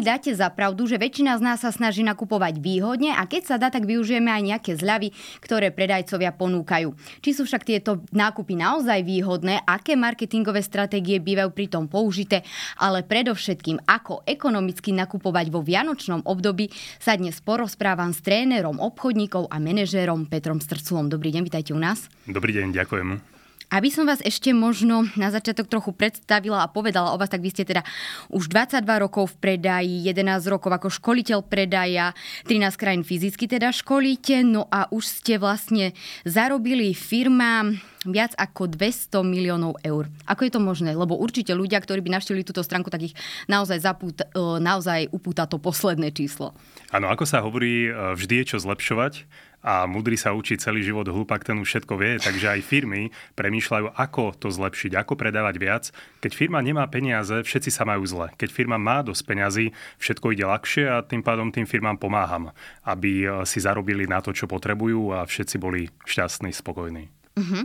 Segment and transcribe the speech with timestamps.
[0.00, 3.56] Mi dáte za pravdu, že väčšina z nás sa snaží nakupovať výhodne a keď sa
[3.60, 5.12] dá, tak využijeme aj nejaké zľavy,
[5.44, 6.96] ktoré predajcovia ponúkajú.
[7.20, 12.48] Či sú však tieto nákupy naozaj výhodné, aké marketingové stratégie bývajú pritom použité,
[12.80, 19.60] ale predovšetkým ako ekonomicky nakupovať vo vianočnom období sa dnes porozprávam s trénerom obchodníkov a
[19.60, 21.12] manažérom Petrom Strculom.
[21.12, 22.08] Dobrý deň, vitajte u nás.
[22.24, 23.29] Dobrý deň, ďakujem.
[23.70, 27.54] Aby som vás ešte možno na začiatok trochu predstavila a povedala o vás, tak vy
[27.54, 27.86] ste teda
[28.26, 32.10] už 22 rokov v predaji, 11 rokov ako školiteľ predaja,
[32.50, 35.94] 13 krajín fyzicky teda školíte, no a už ste vlastne
[36.26, 37.78] zarobili firmám
[38.10, 40.10] viac ako 200 miliónov eur.
[40.26, 40.96] Ako je to možné?
[40.96, 43.14] Lebo určite ľudia, ktorí by navštívili túto stránku, tak ich
[43.46, 44.26] naozaj, zapút, e,
[44.58, 46.56] naozaj upúta to posledné číslo.
[46.90, 49.28] Áno, ako sa hovorí, e, vždy je čo zlepšovať
[49.60, 53.92] a mudrý sa učí celý život, hlupak ten už všetko vie, takže aj firmy premýšľajú,
[53.92, 55.84] ako to zlepšiť, ako predávať viac.
[56.24, 58.32] Keď firma nemá peniaze, všetci sa majú zle.
[58.40, 59.66] Keď firma má dosť peňazí,
[60.00, 62.52] všetko ide ľahšie a tým pádom tým firmám pomáham,
[62.88, 67.20] aby e, si zarobili na to, čo potrebujú a všetci boli šťastní, spokojní.
[67.40, 67.62] Uh-huh.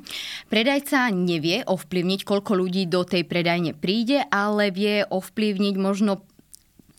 [0.48, 6.24] Predajca nevie ovplyvniť, koľko ľudí do tej predajne príde, ale vie ovplyvniť možno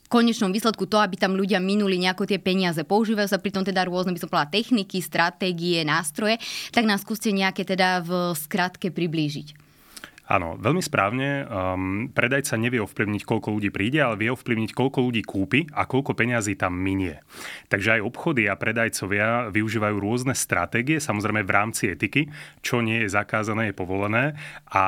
[0.07, 2.79] konečnom výsledku to, aby tam ľudia minuli nejako tie peniaze.
[2.87, 6.39] Používajú sa pritom teda rôzne, by som povedala, techniky, stratégie, nástroje.
[6.71, 9.66] Tak nás skúste nejaké teda v skratke priblížiť.
[10.27, 11.47] Áno, veľmi správne.
[11.47, 16.19] Um, predajca nevie ovplyvniť, koľko ľudí príde, ale vie ovplyvniť, koľko ľudí kúpi a koľko
[16.19, 17.23] peňazí tam minie.
[17.71, 22.27] Takže aj obchody a predajcovia využívajú rôzne stratégie, samozrejme v rámci etiky,
[22.59, 24.35] čo nie je zakázané, je povolené
[24.67, 24.83] a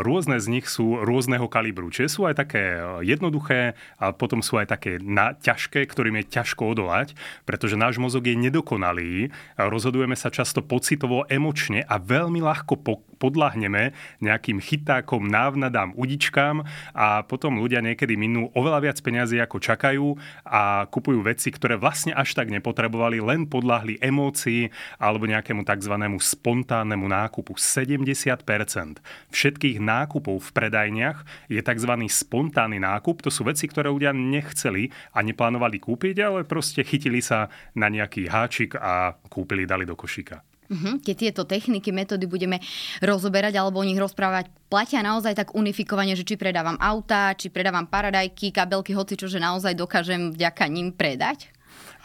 [0.00, 1.92] rôzne z nich sú rôzneho kalibru.
[1.92, 6.72] Čiže sú aj také jednoduché a potom sú aj také na, ťažké, ktorým je ťažko
[6.72, 7.12] odolať,
[7.44, 9.28] pretože náš mozog je nedokonalý,
[9.60, 13.92] rozhodujeme sa často pocitovo, emočne a veľmi ľahko po, podľahneme
[14.24, 16.62] nejakým chyb chytákom, návnadám, udičkám
[16.94, 20.06] a potom ľudia niekedy minú oveľa viac peniazy ako čakajú
[20.46, 24.70] a kupujú veci, ktoré vlastne až tak nepotrebovali, len podľahli emócii
[25.02, 25.94] alebo nejakému tzv.
[26.22, 27.58] spontánnemu nákupu.
[27.58, 29.02] 70%
[29.34, 31.92] všetkých nákupov v predajniach je tzv.
[32.06, 33.26] spontánny nákup.
[33.26, 38.30] To sú veci, ktoré ľudia nechceli a neplánovali kúpiť, ale proste chytili sa na nejaký
[38.30, 40.57] háčik a kúpili, dali do košíka.
[40.68, 41.00] Uh-huh.
[41.00, 42.60] Keď tieto techniky, metódy budeme
[43.00, 47.88] rozoberať alebo o nich rozprávať, platia naozaj tak unifikovane, že či predávam auta, či predávam
[47.88, 51.48] paradajky, kabelky, hoci čo, že naozaj dokážem vďaka ním predať?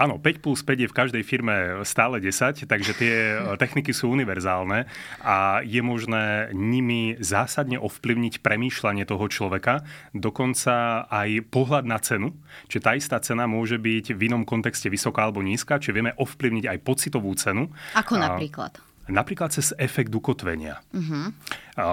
[0.04, 4.12] Áno, 5 plus 5 je v každej firme stále 10, takže tie e, techniky sú
[4.12, 4.84] univerzálne
[5.24, 12.36] a je možné nimi zásadne ovplyvniť premýšľanie toho človeka, dokonca aj pohľad na cenu.
[12.68, 16.68] Čiže tá istá cena môže byť v inom kontexte vysoká alebo nízka, čiže vieme ovplyvniť
[16.68, 17.72] aj pocitovú cenu.
[17.96, 18.76] Ako napríklad?
[19.04, 20.80] Napríklad cez efekt ukotvenia.
[20.96, 21.36] Uh-huh.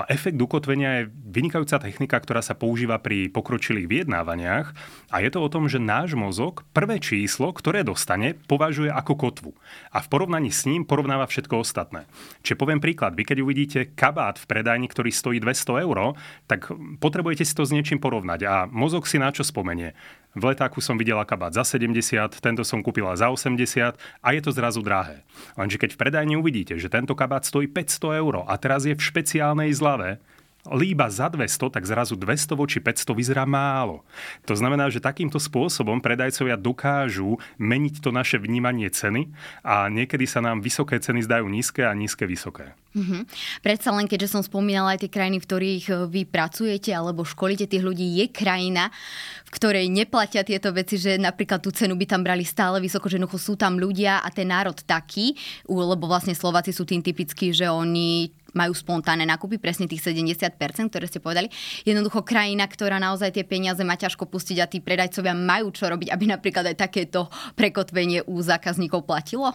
[0.06, 4.70] Efekt ukotvenia je vynikajúca technika, ktorá sa používa pri pokročilých vyjednávaniach
[5.10, 9.50] a je to o tom, že náš mozog prvé číslo, ktoré dostane, považuje ako kotvu.
[9.90, 12.06] A v porovnaní s ním porovnáva všetko ostatné.
[12.46, 16.14] Čiže poviem príklad, vy keď uvidíte kabát v predajni, ktorý stojí 200 eur,
[16.46, 16.70] tak
[17.02, 19.98] potrebujete si to s niečím porovnať a mozog si na čo spomenie.
[20.30, 24.54] V letáku som videla kabát za 70, tento som kúpila za 80 a je to
[24.54, 25.26] zrazu drahé.
[25.58, 29.02] Lenže keď v predajni uvidíte, že tento kabát stojí 500 eur a teraz je v
[29.02, 30.22] špeciálnej zlave,
[30.68, 34.04] líba za 200, tak zrazu 200 voči 500 vyzerá málo.
[34.44, 39.32] To znamená, že takýmto spôsobom predajcovia dokážu meniť to naše vnímanie ceny
[39.64, 42.76] a niekedy sa nám vysoké ceny zdajú nízke a nízke vysoké.
[42.90, 43.22] Mm-hmm.
[43.62, 47.70] Predsa len, keďže som spomínala aj tie krajiny, v ktorých e, vy pracujete alebo školíte
[47.70, 48.90] tých ľudí, je krajina,
[49.46, 53.22] v ktorej neplatia tieto veci, že napríklad tú cenu by tam brali stále vysoko, že
[53.38, 55.38] sú tam ľudia a ten národ taký,
[55.70, 60.56] lebo vlastne Slováci sú tým typickí, že oni majú spontánne nákupy, presne tých 70%,
[60.90, 61.48] ktoré ste povedali.
[61.86, 66.10] Jednoducho krajina, ktorá naozaj tie peniaze má ťažko pustiť a tí predajcovia majú čo robiť,
[66.10, 69.54] aby napríklad aj takéto prekotvenie u zákazníkov platilo?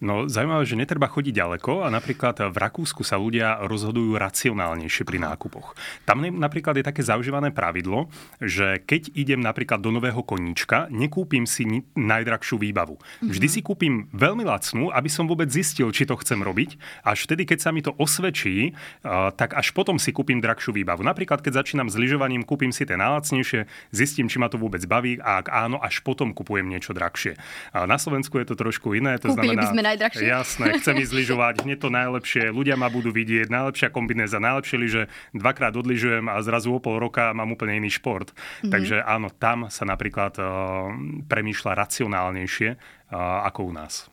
[0.00, 5.18] No zaujímavé, že netreba chodiť ďaleko a napríklad v Rakúsku sa ľudia rozhodujú racionálnejšie pri
[5.20, 5.72] nákupoch.
[6.04, 8.08] Tam napríklad je také zaužívané pravidlo,
[8.40, 12.96] že keď idem napríklad do nového koníčka, nekúpim si najdrahšiu výbavu.
[13.24, 13.32] Mhm.
[13.32, 16.76] Vždy si kúpim veľmi lacnú, aby som vôbec zistil, či to chcem robiť.
[17.04, 18.76] Až vtedy, keď sa mi to osvedčí,
[19.36, 21.02] tak až potom si kúpim drahšiu výbavu.
[21.04, 25.18] Napríklad, keď začínam s lyžovaním, kúpim si tie najlacnejšie, zistím, či ma to vôbec baví
[25.20, 27.36] a ak áno, až potom kupujem niečo drahšie.
[27.74, 29.18] Na Slovensku je to trošku iné.
[29.20, 30.24] To Kúpili znamená, by sme najdrahšie.
[30.24, 35.02] Jasné, chcem ísť lyžovať, hneď to najlepšie, ľudia ma budú vidieť, najlepšia kombinéza, najlepšie lyže,
[35.34, 38.30] dvakrát odlyžujem a zrazu o pol roka mám úplne iný šport.
[38.32, 38.70] Mm-hmm.
[38.70, 40.46] Takže áno, tam sa napríklad uh,
[41.26, 44.06] premýšľa racionálnejšie uh, ako u nás.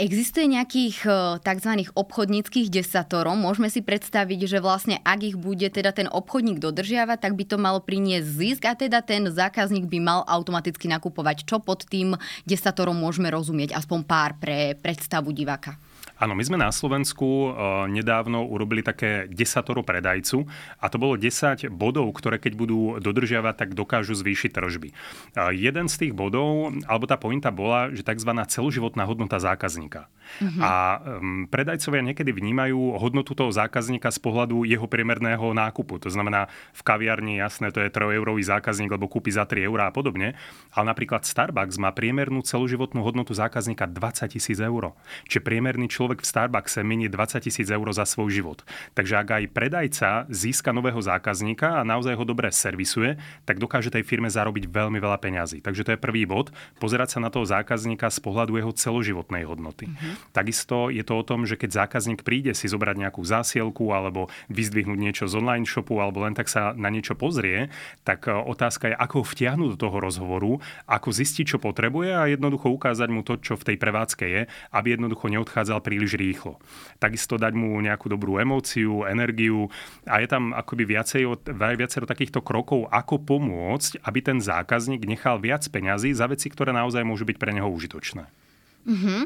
[0.00, 1.10] Existuje nejakých e,
[1.44, 1.72] tzv.
[1.92, 3.36] obchodníckých desatorov?
[3.36, 7.56] Môžeme si predstaviť, že vlastne ak ich bude teda ten obchodník dodržiavať, tak by to
[7.60, 11.44] malo priniesť zisk a teda ten zákazník by mal automaticky nakupovať.
[11.44, 12.16] Čo pod tým
[12.48, 13.76] desatorom môžeme rozumieť?
[13.76, 15.76] Aspoň pár pre predstavu diváka.
[16.22, 20.46] Áno, my sme na Slovensku uh, nedávno urobili také desatoro predajcu
[20.78, 24.94] a to bolo 10 bodov, ktoré keď budú dodržiavať, tak dokážu zvýšiť tržby.
[25.34, 28.30] Uh, jeden z tých bodov, alebo tá pointa bola, že tzv.
[28.46, 30.06] celoživotná hodnota zákazníka.
[30.40, 30.62] Uh-huh.
[30.62, 30.72] A
[31.50, 36.00] predajcovia niekedy vnímajú hodnotu toho zákazníka z pohľadu jeho priemerného nákupu.
[36.02, 39.94] To znamená, v kaviarni, jasné, to je 3-eurový zákazník, lebo kúpi za 3 eurá a
[39.94, 40.38] podobne.
[40.72, 44.96] Ale napríklad Starbucks má priemernú celoživotnú hodnotu zákazníka 20 tisíc eur.
[45.28, 48.60] Čiže priemerný človek človek v Starbuckse minie 20 tisíc eur za svoj život.
[48.92, 53.16] Takže ak aj predajca získa nového zákazníka a naozaj ho dobre servisuje,
[53.48, 55.64] tak dokáže tej firme zarobiť veľmi veľa peňazí.
[55.64, 59.88] Takže to je prvý bod, pozerať sa na toho zákazníka z pohľadu jeho celoživotnej hodnoty.
[59.88, 60.36] Mm-hmm.
[60.36, 64.98] Takisto je to o tom, že keď zákazník príde si zobrať nejakú zásielku alebo vyzdvihnúť
[65.00, 67.72] niečo z online shopu alebo len tak sa na niečo pozrie,
[68.04, 70.52] tak e, otázka je, ako ho vtiahnuť do toho rozhovoru,
[70.84, 74.42] ako zistiť, čo potrebuje a jednoducho ukázať mu to, čo v tej prevádzke je,
[74.74, 76.58] aby jednoducho neodchádzal príliš príliš rýchlo.
[76.98, 79.70] Takisto dať mu nejakú dobrú emóciu, energiu
[80.02, 81.46] a je tam akoby viacej,
[81.78, 87.06] viacero takýchto krokov, ako pomôcť, aby ten zákazník nechal viac peňazí za veci, ktoré naozaj
[87.06, 88.26] môžu byť pre neho užitočné.
[88.82, 89.20] Mm-hmm.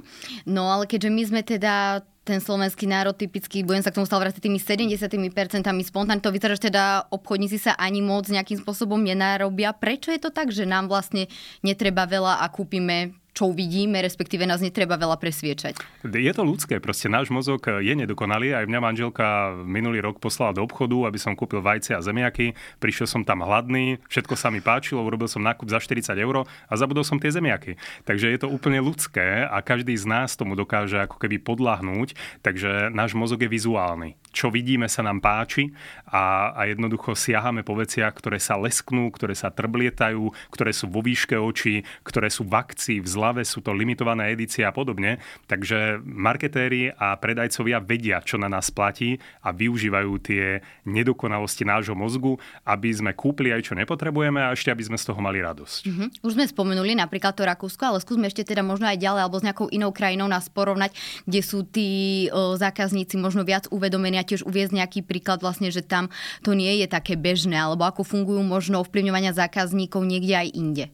[0.52, 4.28] No ale keďže my sme teda ten slovenský národ typicky, budem sa k tomu stále
[4.28, 9.72] vrátiť tými 70% spontánne, to vyzerá, že teda obchodníci sa ani moc nejakým spôsobom nenárobia.
[9.72, 11.30] Prečo je to tak, že nám vlastne
[11.64, 15.76] netreba veľa a kúpime čo uvidíme, respektíve nás netreba veľa presviečať.
[16.08, 18.56] Je to ľudské, proste náš mozog je nedokonalý.
[18.56, 22.56] Aj mňa manželka minulý rok poslala do obchodu, aby som kúpil vajce a zemiaky.
[22.80, 26.72] Prišiel som tam hladný, všetko sa mi páčilo, urobil som nákup za 40 eur a
[26.80, 27.76] zabudol som tie zemiaky.
[28.08, 32.88] Takže je to úplne ľudské a každý z nás tomu dokáže ako keby podlahnúť, takže
[32.88, 35.72] náš mozog je vizuálny čo vidíme, sa nám páči
[36.04, 41.00] a, a jednoducho siahame po veciach, ktoré sa lesknú, ktoré sa trblietajú, ktoré sú vo
[41.00, 45.18] výške očí, ktoré sú v akcii, v zlave, sú to limitované edície a podobne.
[45.50, 52.38] Takže marketéri a predajcovia vedia, čo na nás platí a využívajú tie nedokonalosti nášho mozgu,
[52.62, 55.82] aby sme kúpili aj čo nepotrebujeme a ešte aby sme z toho mali radosť.
[55.90, 56.08] Mm-hmm.
[56.22, 59.46] Už sme spomenuli napríklad to Rakúsko, ale skúsme ešte teda možno aj ďalej alebo s
[59.46, 60.94] nejakou inou krajinou nás porovnať,
[61.26, 61.88] kde sú tí
[62.30, 66.08] o, zákazníci možno viac uvedomení tiež uviezť nejaký príklad vlastne, že tam
[66.40, 70.86] to nie je také bežné, alebo ako fungujú možno ovplyvňovania zákazníkov niekde aj inde.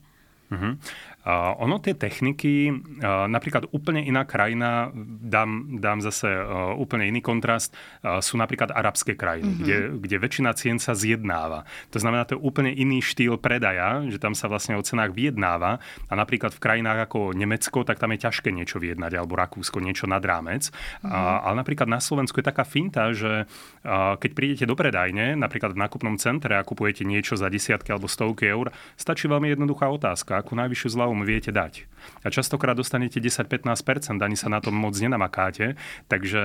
[0.53, 0.77] Uh-huh.
[1.23, 4.91] Uh, ono tie techniky, uh, napríklad úplne iná krajina,
[5.23, 7.71] dám, dám zase uh, úplne iný kontrast,
[8.03, 9.63] sú napríklad arabské krajiny, mm-hmm.
[9.63, 11.63] kde, kde väčšina cien sa zjednáva.
[11.95, 15.79] To znamená, to je úplne iný štýl predaja, že tam sa vlastne o cenách vyjednáva
[16.11, 20.11] a napríklad v krajinách ako Nemecko, tak tam je ťažké niečo vyjednať, alebo Rakúsko niečo
[20.11, 20.69] nad rámec.
[20.69, 21.15] Mm-hmm.
[21.47, 23.47] Ale napríklad na Slovensku je taká finta, že
[24.19, 28.51] keď prídete do predajne, napríklad v nákupnom centre a kupujete niečo za desiatky alebo stovky
[28.51, 31.87] eur, stačí veľmi jednoduchá otázka, ako najvyššiu zľavu mu viete dať.
[32.27, 35.79] A častokrát dostanete 10-15%, ani sa na tom moc nenamakáte,
[36.11, 36.43] takže,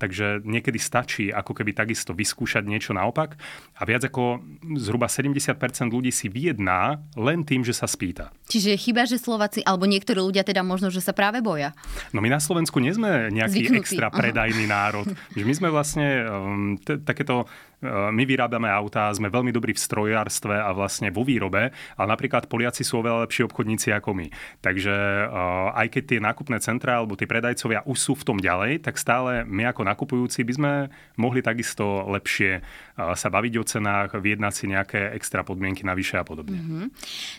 [0.00, 3.36] takže niekedy stačí ako keby takisto vyskúšať niečo naopak
[3.76, 4.40] a viac ako
[4.80, 5.60] zhruba 70%
[5.92, 8.32] ľudí si vyjedná len tým, že sa spýta.
[8.48, 11.76] Čiže chyba, že Slováci, alebo niektorí ľudia teda možno, že sa práve boja.
[12.16, 13.80] No my na Slovensku nie sme nejaký Zvyknutý.
[13.84, 14.72] extra predajný Aha.
[14.72, 15.06] národ.
[15.36, 17.44] Že my sme vlastne um, t- takéto
[17.86, 22.82] my vyrábame autá, sme veľmi dobrí v strojárstve a vlastne vo výrobe, ale napríklad Poliaci
[22.82, 24.26] sú oveľa lepší obchodníci ako my.
[24.58, 24.94] Takže
[25.30, 28.98] uh, aj keď tie nákupné centra alebo tie predajcovia už sú v tom ďalej, tak
[28.98, 30.72] stále my ako nakupujúci by sme
[31.14, 36.26] mohli takisto lepšie uh, sa baviť o cenách, vyjednať si nejaké extra podmienky navyše a
[36.26, 36.58] podobne.
[36.58, 36.86] Mm-hmm.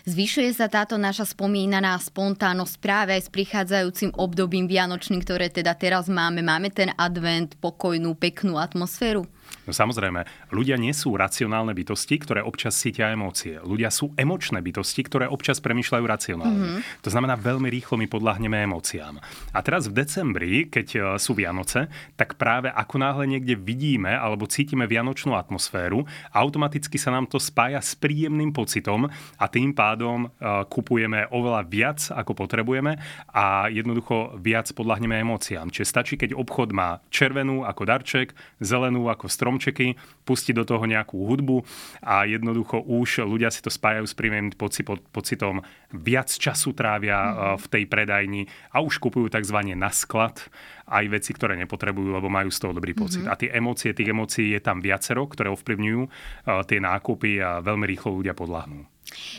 [0.08, 6.08] Zvyšuje sa táto naša spomínaná spontánnosť práve aj s prichádzajúcim obdobím vianočným, ktoré teda teraz
[6.08, 6.40] máme.
[6.40, 9.28] Máme ten advent, pokojnú, peknú atmosféru?
[9.70, 13.62] No samozrejme, ľudia nie sú racionálne bytosti, ktoré občas cítia emócie.
[13.62, 16.82] Ľudia sú emočné bytosti, ktoré občas premýšľajú racionálne.
[16.82, 17.06] Mm-hmm.
[17.06, 19.22] To znamená, veľmi rýchlo my podľahneme emóciám.
[19.54, 21.86] A teraz v decembri, keď e, sú Vianoce,
[22.18, 26.02] tak práve ako náhle niekde vidíme alebo cítime vianočnú atmosféru,
[26.34, 29.06] automaticky sa nám to spája s príjemným pocitom
[29.38, 32.96] a tým pádom uh, kupujeme oveľa viac, ako potrebujeme
[33.30, 35.68] a jednoducho viac podľahneme emóciám.
[35.68, 40.88] Čiže stačí, keď obchod má červenú ako darček, zelenú ako strom stromčeky, pustiť do toho
[40.88, 41.60] nejakú hudbu
[42.00, 44.56] a jednoducho už ľudia si to spájajú s príjemným
[45.12, 45.60] pocitom,
[45.92, 47.34] viac času trávia mm.
[47.60, 49.76] v tej predajni a už kupujú tzv.
[49.76, 50.40] na sklad
[50.88, 53.22] aj veci, ktoré nepotrebujú, lebo majú z toho dobrý pocit.
[53.22, 53.36] Mm-hmm.
[53.36, 56.10] A tie emócie, tých emócií je tam viacero, ktoré ovplyvňujú uh,
[56.66, 58.88] tie nákupy a veľmi rýchlo ľudia podľahnú.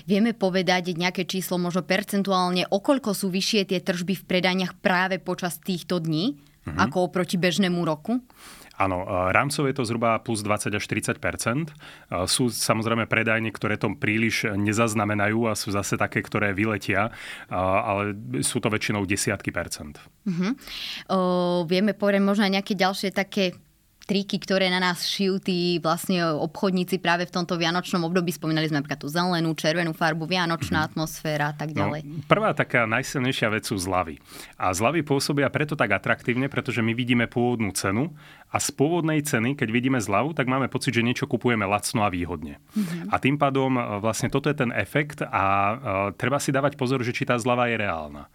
[0.04, 5.60] Vieme povedať nejaké číslo, možno percentuálne, okoľko sú vyššie tie tržby v predaniach práve počas
[5.60, 6.80] týchto dní, mm-hmm.
[6.80, 8.24] ako oproti bežnému roku?
[8.82, 11.70] Áno, rámcové je to zhruba plus 20 až 30%
[12.26, 17.14] Sú samozrejme predajne, ktoré to príliš nezaznamenajú a sú zase také, ktoré vyletia,
[17.54, 20.02] ale sú to väčšinou desiatky percent.
[20.26, 20.58] Uh-huh.
[21.14, 21.18] O,
[21.70, 23.54] vieme povedať možno nejaké ďalšie také
[24.12, 28.36] triky, ktoré na nás šijú tí vlastne obchodníci práve v tomto vianočnom období.
[28.36, 30.92] Spomínali sme napríklad tú zelenú, červenú farbu, vianočná mm-hmm.
[30.92, 32.02] atmosféra a tak no, ďalej.
[32.04, 34.20] No, prvá taká najsilnejšia vec sú zlavy.
[34.60, 38.12] A zlavy pôsobia preto tak atraktívne, pretože my vidíme pôvodnú cenu
[38.52, 42.12] a z pôvodnej ceny, keď vidíme zľavu, tak máme pocit, že niečo kupujeme lacno a
[42.12, 42.60] výhodne.
[42.76, 43.08] Mm-hmm.
[43.08, 45.76] A tým pádom e, vlastne toto je ten efekt a uh,
[46.20, 48.28] treba si dávať pozor, že či tá zľava je reálna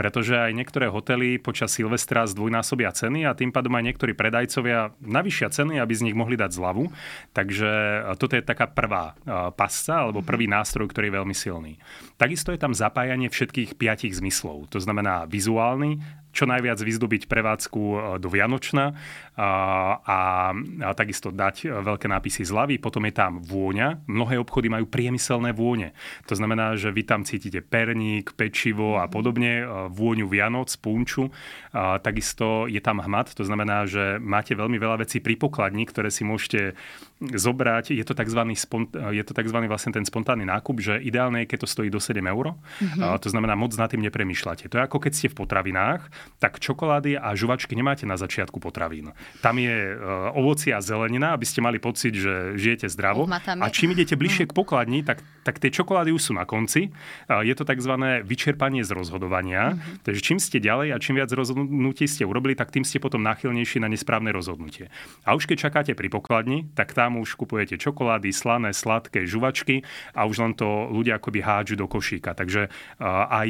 [0.00, 5.52] pretože aj niektoré hotely počas Silvestra zdvojnásobia ceny a tým pádom aj niektorí predajcovia navyšia
[5.52, 6.88] ceny, aby z nich mohli dať zľavu.
[7.36, 7.70] Takže
[8.16, 9.12] toto je taká prvá
[9.52, 10.56] pasca alebo prvý mhm.
[10.56, 11.76] nástroj, ktorý je veľmi silný.
[12.16, 14.72] Takisto je tam zapájanie všetkých piatich zmyslov.
[14.72, 18.94] To znamená vizuálny, čo najviac vyzdobiť prevádzku e, do Vianočna
[19.34, 19.48] a,
[19.98, 20.18] a,
[20.84, 22.78] a takisto dať e, veľké nápisy zľavy.
[22.78, 24.06] Potom je tam vôňa.
[24.06, 25.92] Mnohé obchody majú priemyselné vône.
[26.30, 31.28] To znamená, že vy tam cítite perník, pečivo a podobne, e, vôňu Vianoc, punču.
[31.74, 36.10] A takisto je tam hmat, to znamená, že máte veľmi veľa vecí pri pokladni, ktoré
[36.10, 36.74] si môžete
[37.20, 37.92] zobrať.
[37.92, 38.40] Je to tzv.
[38.56, 39.58] Spont, je to tzv.
[39.68, 42.56] vlastne ten spontánny nákup, že ideálne je, keď to stojí do 7 eur.
[42.56, 43.02] Mm-hmm.
[43.04, 44.72] A to znamená, moc nad tým nepremýšľate.
[44.72, 46.02] To je ako keď ste v potravinách
[46.40, 49.12] tak čokolády a žuvačky nemáte na začiatku potravín.
[49.44, 53.28] Tam je uh, ovocie a zelenina, aby ste mali pocit, že žijete zdravo.
[53.28, 56.88] A čím idete bližšie k pokladni, tak, tak tie čokolády už sú na konci.
[57.28, 57.92] Uh, je to tzv.
[58.24, 59.76] vyčerpanie z rozhodovania.
[59.76, 60.04] Mm-hmm.
[60.04, 63.84] Takže čím ste ďalej a čím viac rozhodnutí ste urobili, tak tým ste potom náchylnejší
[63.84, 64.88] na nesprávne rozhodnutie.
[65.28, 69.84] A už keď čakáte pri pokladni, tak tam už kupujete čokolády, slané, sladké, žuvačky
[70.16, 72.32] a už len to ľudia akoby hádžu do košíka.
[72.32, 73.48] Takže uh, aj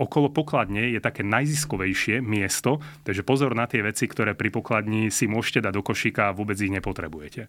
[0.00, 2.82] okolo pokladne je také najziskovejšie najbližšie miesto.
[3.06, 6.58] Takže pozor na tie veci, ktoré pri pokladni si môžete dať do košíka a vôbec
[6.58, 7.46] ich nepotrebujete.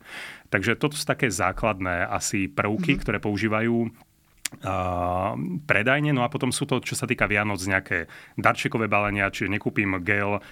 [0.54, 3.02] Takže toto sú také základné asi prvky, mm-hmm.
[3.02, 3.90] ktoré používajú
[5.66, 6.14] predajne.
[6.14, 8.06] No a potom sú to, čo sa týka Vianoc, nejaké
[8.38, 10.46] darčekové balenia, čiže nekúpim gel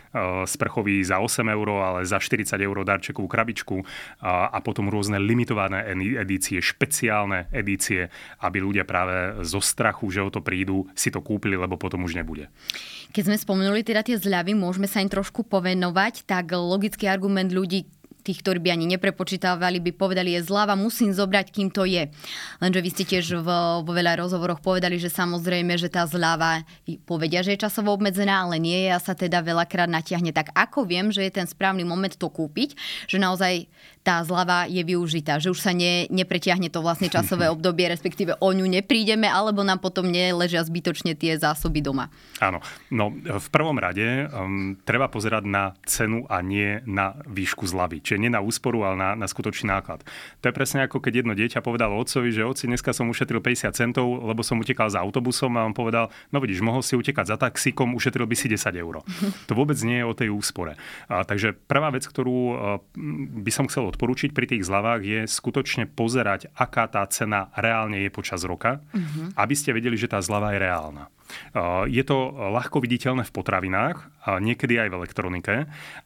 [0.50, 3.78] sprchový za 8 eur, ale za 40 eur darčekovú krabičku
[4.26, 5.86] a potom rôzne limitované
[6.18, 8.10] edície, špeciálne edície,
[8.42, 12.18] aby ľudia práve zo strachu, že o to prídu, si to kúpili, lebo potom už
[12.18, 12.50] nebude.
[13.12, 17.84] Keď sme spomenuli teda tie zľavy, môžeme sa im trošku povenovať, tak logický argument ľudí,
[18.22, 22.08] tých, ktorí by ani neprepočítavali, by povedali, je zľava, musím zobrať, kým to je.
[22.62, 26.64] Lenže vy ste tiež vo, vo veľa rozhovoroch povedali, že samozrejme, že tá zľava
[27.10, 30.30] povedia, že je časovo obmedzená, ale nie je a sa teda veľakrát natiahne.
[30.32, 32.78] Tak ako viem, že je ten správny moment to kúpiť,
[33.10, 33.68] že naozaj
[34.02, 38.50] tá zľava je využitá, že už sa ne, nepretiahne to vlastne časové obdobie, respektíve o
[38.50, 42.10] ňu neprídeme, alebo nám potom neležia zbytočne tie zásoby doma.
[42.42, 48.02] Áno, no v prvom rade um, treba pozerať na cenu a nie na výšku zľavy.
[48.12, 50.04] Čiže nie na úsporu, ale na, na skutočný náklad.
[50.44, 53.72] To je presne ako keď jedno dieťa povedalo otcovi, že oci, dneska som ušetril 50
[53.72, 57.40] centov, lebo som utekal za autobusom a on povedal, no vidíš, mohol si utekať za
[57.40, 59.00] taxíkom, ušetril by si 10 eur.
[59.48, 60.76] To vôbec nie je o tej úspore.
[61.08, 62.84] A, takže prvá vec, ktorú uh,
[63.40, 68.12] by som chcel odporúčiť pri tých zľavách je skutočne pozerať, aká tá cena reálne je
[68.12, 69.40] počas roka, uh-huh.
[69.40, 71.08] aby ste vedeli, že tá zľava je reálna.
[71.88, 75.56] Je to ľahko viditeľné v potravinách, a niekedy aj v elektronike,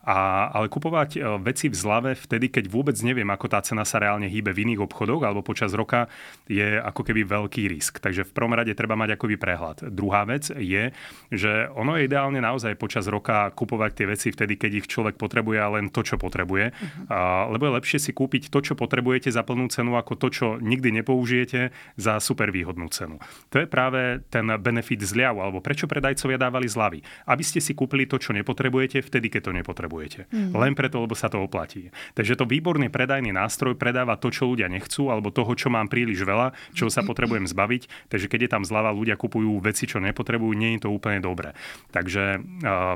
[0.08, 0.18] a,
[0.56, 4.32] ale kupovať e, veci v zlave vtedy, keď vôbec neviem, ako tá cena sa reálne
[4.32, 6.08] hýbe v iných obchodoch alebo počas roka,
[6.48, 8.00] je ako keby veľký risk.
[8.00, 9.92] Takže v prvom rade treba mať akoby prehľad.
[9.92, 10.96] Druhá vec je,
[11.28, 15.60] že ono je ideálne naozaj počas roka kupovať tie veci vtedy, keď ich človek potrebuje
[15.60, 16.72] a len to, čo potrebuje.
[16.72, 17.52] Uh-huh.
[17.52, 21.04] Lebo je lepšie si kúpiť to, čo potrebujete za plnú cenu, ako to, čo nikdy
[21.04, 23.20] nepoužijete za super výhodnú cenu.
[23.52, 27.00] To je práve ten benefit z zľavu, alebo prečo predajcovia dávali zľavy?
[27.26, 30.20] Aby ste si kúpili to, čo nepotrebujete, vtedy, keď to nepotrebujete.
[30.30, 30.52] Mm.
[30.52, 31.88] Len preto, lebo sa to oplatí.
[32.14, 36.28] Takže to výborný predajný nástroj predáva to, čo ľudia nechcú, alebo toho, čo mám príliš
[36.28, 38.12] veľa, čo sa potrebujem zbaviť.
[38.12, 41.56] Takže keď je tam zľava, ľudia kupujú veci, čo nepotrebujú, nie je to úplne dobré.
[41.94, 42.44] Takže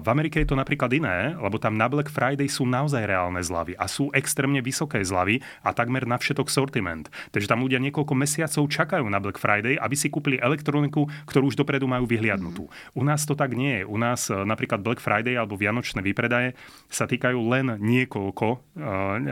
[0.03, 3.77] v Amerike je to napríklad iné, lebo tam na Black Friday sú naozaj reálne zľavy
[3.77, 7.07] a sú extrémne vysoké zľavy a takmer na všetok sortiment.
[7.29, 11.61] Takže tam ľudia niekoľko mesiacov čakajú na Black Friday, aby si kúpili elektroniku, ktorú už
[11.61, 12.65] dopredu majú vyhliadnutú.
[12.97, 13.83] U nás to tak nie je.
[13.85, 16.57] U nás e, napríklad Black Friday alebo Vianočné výpredaje
[16.89, 18.59] sa týkajú len niekoľko uh,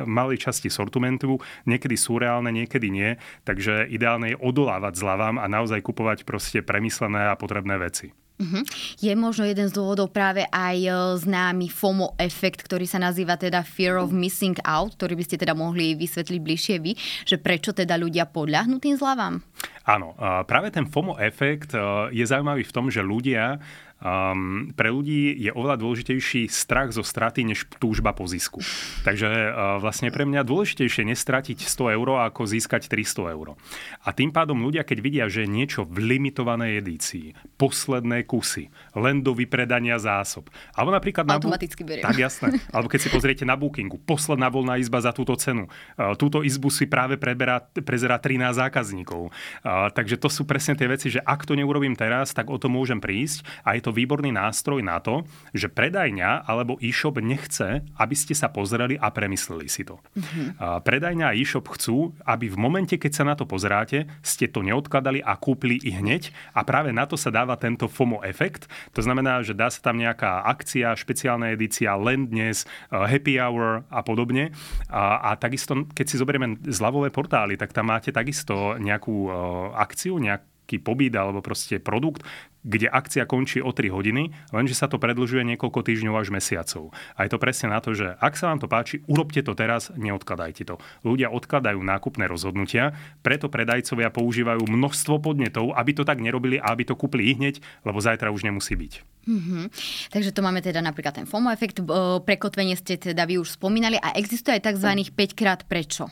[0.05, 1.41] malej časti sortimentu.
[1.65, 3.17] Niekedy sú reálne, niekedy nie.
[3.47, 8.13] Takže ideálne je odolávať zľavám a naozaj kupovať proste premyslené a potrebné veci.
[8.37, 8.61] Uh-huh.
[9.01, 10.89] Je možno jeden z dôvodov práve aj e,
[11.25, 15.57] známy FOMO efekt, ktorý sa nazýva teda Fear of Missing Out, ktorý by ste teda
[15.57, 16.93] mohli vysvetliť bližšie vy,
[17.25, 19.41] že prečo teda ľudia podľahnú tým zľavám?
[19.89, 20.13] Áno,
[20.45, 21.81] práve ten FOMO efekt e,
[22.13, 23.57] je zaujímavý v tom, že ľudia
[23.97, 28.61] Um, pre ľudí je oveľa dôležitejší strach zo straty, než túžba po zisku.
[29.01, 33.57] Takže uh, vlastne pre mňa dôležitejšie nestratiť 100 eur, ako získať 300 eur.
[34.05, 39.33] A tým pádom ľudia, keď vidia, že niečo v limitovanej edícii, posledné kusy, len do
[39.33, 40.45] vypredania zásob.
[40.77, 42.05] Alebo napríklad na Automaticky beriem.
[42.05, 42.61] Tak jasné.
[42.69, 45.65] Alebo keď si pozriete na Bookingu, posledná voľná izba za túto cenu.
[45.97, 49.33] Uh, túto izbu si práve preberá, prezerá 13 zákazníkov.
[49.33, 52.69] Uh, takže to sú presne tie veci, že ak to neurobím teraz, tak o to
[52.69, 58.15] môžem prísť a je to výborný nástroj na to, že predajňa alebo e-shop nechce, aby
[58.15, 59.99] ste sa pozreli a premysleli si to.
[60.15, 60.83] Mm-hmm.
[60.83, 65.19] Predajňa a e-shop chcú, aby v momente, keď sa na to pozeráte, ste to neodkladali
[65.23, 68.69] a kúpili i hneď a práve na to sa dáva tento FOMO efekt.
[68.95, 74.01] To znamená, že dá sa tam nejaká akcia, špeciálna edícia, len dnes, happy hour a
[74.03, 74.51] podobne.
[74.91, 79.31] A, a takisto, keď si zoberieme zľavové portály, tak tam máte takisto nejakú
[79.75, 80.19] akciu,
[80.67, 82.27] nejaký pobyt alebo proste produkt,
[82.67, 86.91] kde akcia končí o 3 hodiny, lenže sa to predlžuje niekoľko týždňov až mesiacov.
[87.15, 89.87] A je to presne na to, že ak sa vám to páči, urobte to teraz,
[89.95, 90.75] neodkladajte to.
[91.07, 92.91] Ľudia odkladajú nákupné rozhodnutia,
[93.23, 98.03] preto predajcovia používajú množstvo podnetov, aby to tak nerobili a aby to kúpili hneď, lebo
[98.03, 99.23] zajtra už nemusí byť.
[99.23, 99.63] Mm-hmm.
[100.11, 101.79] Takže to máme teda napríklad ten FOMO efekt,
[102.27, 105.07] prekotvenie ste teda vy už spomínali a existuje aj tzv.
[105.15, 106.11] 5 krát prečo.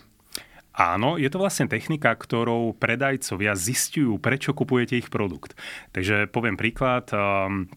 [0.76, 5.56] Áno, je to vlastne technika, ktorou predajcovia zistujú, prečo kupujete ich produkt.
[5.96, 7.08] Takže poviem príklad.
[7.16, 7.72] Um,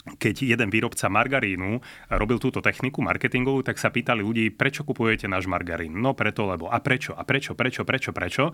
[0.00, 5.44] keď jeden výrobca margarínu robil túto techniku marketingovú, tak sa pýtali ľudí, prečo kupujete náš
[5.44, 6.00] margarín?
[6.00, 6.72] No preto, lebo.
[6.72, 7.12] A prečo?
[7.12, 7.52] A prečo?
[7.52, 7.84] Prečo?
[7.84, 8.10] Prečo?
[8.10, 8.44] Prečo?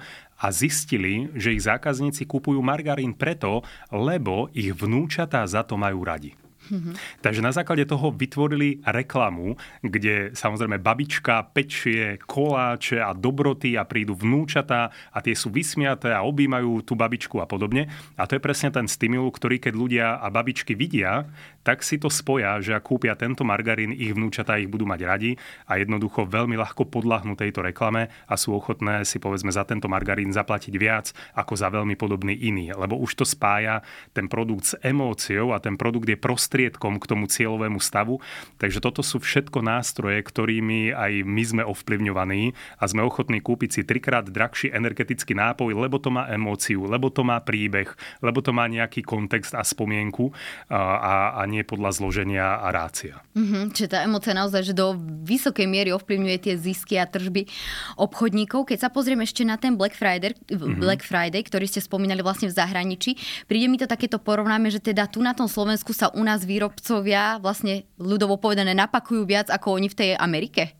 [0.42, 3.62] A zistili, že ich zákazníci kupujú margarín preto,
[3.94, 6.34] lebo ich vnúčatá za to majú radi.
[6.66, 6.94] Mm-hmm.
[7.22, 14.18] Takže na základe toho vytvorili reklamu, kde samozrejme babička pečie koláče a dobroty a prídu
[14.18, 17.88] vnúčatá a tie sú vysmiaté a objímajú tú babičku a podobne.
[18.18, 21.26] A to je presne ten stimul, ktorý keď ľudia a babičky vidia,
[21.66, 25.34] tak si to spoja, že ak kúpia tento margarín, ich vnúčatá ich budú mať radi
[25.66, 30.30] a jednoducho veľmi ľahko podľahnú tejto reklame a sú ochotné si povedzme za tento margarín
[30.30, 32.70] zaplatiť viac ako za veľmi podobný iný.
[32.70, 33.82] Lebo už to spája
[34.14, 38.22] ten produkt s emóciou a ten produkt je prostriedkom k tomu cieľovému stavu.
[38.62, 43.82] Takže toto sú všetko nástroje, ktorými aj my sme ovplyvňovaní a sme ochotní kúpiť si
[43.82, 47.90] trikrát drahší energetický nápoj, lebo to má emóciu, lebo to má príbeh,
[48.22, 50.30] lebo to má nejaký kontext a spomienku
[50.70, 53.24] a, a nie nie podľa zloženia a rácia.
[53.32, 54.92] Mm-hmm, čiže tá emocia naozaj, že do
[55.24, 57.48] vysokej miery ovplyvňuje tie zisky a tržby
[57.96, 58.68] obchodníkov.
[58.68, 60.76] Keď sa pozrieme ešte na ten Black Friday, mm-hmm.
[60.76, 63.16] Black Friday, ktorý ste spomínali vlastne v zahraničí,
[63.48, 67.40] príde mi to takéto porovnáme, že teda tu na tom Slovensku sa u nás výrobcovia
[67.40, 70.76] vlastne ľudovo povedané napakujú viac ako oni v tej Amerike?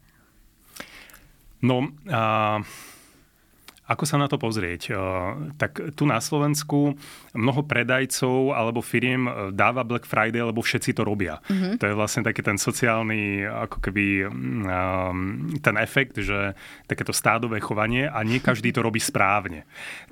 [1.65, 2.61] No, uh
[3.87, 4.91] ako sa na to pozrieť?
[5.55, 6.99] Tak tu na Slovensku
[7.39, 11.39] mnoho predajcov alebo firiem dáva Black Friday, lebo všetci to robia.
[11.47, 11.79] Mm-hmm.
[11.79, 14.05] To je vlastne taký ten sociálny, ako keby
[15.63, 16.59] ten efekt, že
[16.91, 19.63] takéto stádové chovanie a nie každý to robí správne.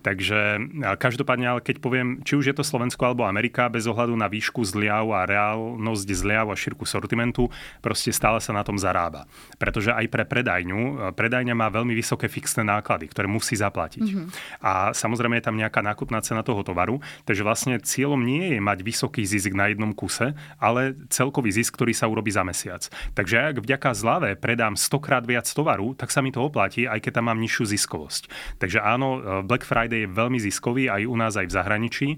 [0.06, 0.62] Takže
[1.02, 4.62] každopádne, ale keď poviem, či už je to Slovensko alebo Amerika, bez ohľadu na výšku
[4.62, 7.50] zliav a reálnosť zliav a šírku sortimentu,
[7.82, 9.26] proste stále sa na tom zarába.
[9.58, 14.04] Pretože aj pre predajňu, predajňa má veľmi vysoké fixné náklady, ktoré musí zaplatiť.
[14.04, 14.26] Mm-hmm.
[14.60, 18.78] A samozrejme je tam nejaká nákupná cena toho tovaru, takže vlastne cieľom nie je mať
[18.84, 22.86] vysoký zisk na jednom kuse, ale celkový zisk, ktorý sa urobí za mesiac.
[23.16, 27.00] Takže ak vďaka zlave predám 100 krát viac tovaru, tak sa mi to oplatí, aj
[27.00, 28.22] keď tam mám nižšiu ziskovosť.
[28.60, 32.08] Takže áno, Black Friday je veľmi ziskový aj u nás, aj v zahraničí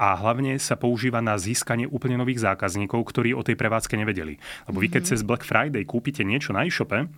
[0.00, 4.40] a hlavne sa používa na získanie úplne nových zákazníkov, ktorí o tej prevádzke nevedeli.
[4.70, 5.20] Lebo vy keď mm-hmm.
[5.20, 7.10] cez Black Friday kúpite niečo na e-shope,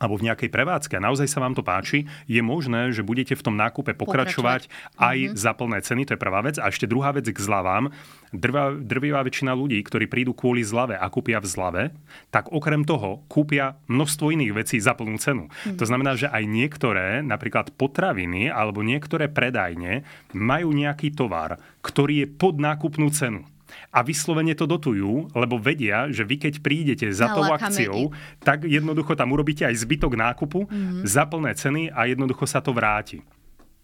[0.00, 3.44] alebo v nejakej prevádzke a naozaj sa vám to páči, je možné, že budete v
[3.44, 4.98] tom nákupe pokračovať, pokračovať.
[4.98, 5.38] aj mm-hmm.
[5.38, 6.56] za plné ceny, to je prvá vec.
[6.56, 7.92] A ešte druhá vec k zľavám.
[8.32, 11.82] Drvá, drvivá väčšina ľudí, ktorí prídu kvôli zlave a kúpia v zlave,
[12.32, 15.52] tak okrem toho kúpia množstvo iných vecí za plnú cenu.
[15.52, 15.76] Mm-hmm.
[15.76, 22.26] To znamená, že aj niektoré, napríklad potraviny alebo niektoré predajne majú nejaký tovar, ktorý je
[22.32, 23.44] pod nákupnú cenu
[23.90, 29.12] a vyslovene to dotujú, lebo vedia, že vy keď prídete za tou akciou, tak jednoducho
[29.18, 31.02] tam urobíte aj zbytok nákupu mm-hmm.
[31.04, 33.20] za plné ceny a jednoducho sa to vráti.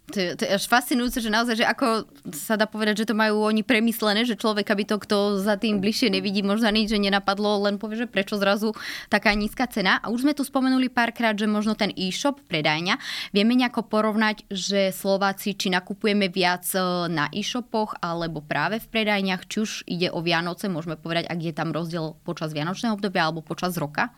[0.09, 3.15] To je, to je až fascinujúce, že naozaj, že ako sa dá povedať, že to
[3.15, 6.97] majú oni premyslené, že človek, aby to, kto za tým bližšie nevidí, možno nič, že
[6.97, 8.73] nenapadlo, len povie, že prečo zrazu
[9.13, 10.01] taká nízka cena.
[10.01, 12.97] A už sme tu spomenuli párkrát, že možno ten e-shop, predajňa,
[13.37, 16.81] vieme nejako porovnať, že Slováci, či nakupujeme viac e,
[17.13, 21.53] na e-shopoch, alebo práve v predajniach, či už ide o Vianoce, môžeme povedať, ak je
[21.53, 24.09] tam rozdiel počas Vianočného obdobia alebo počas roka?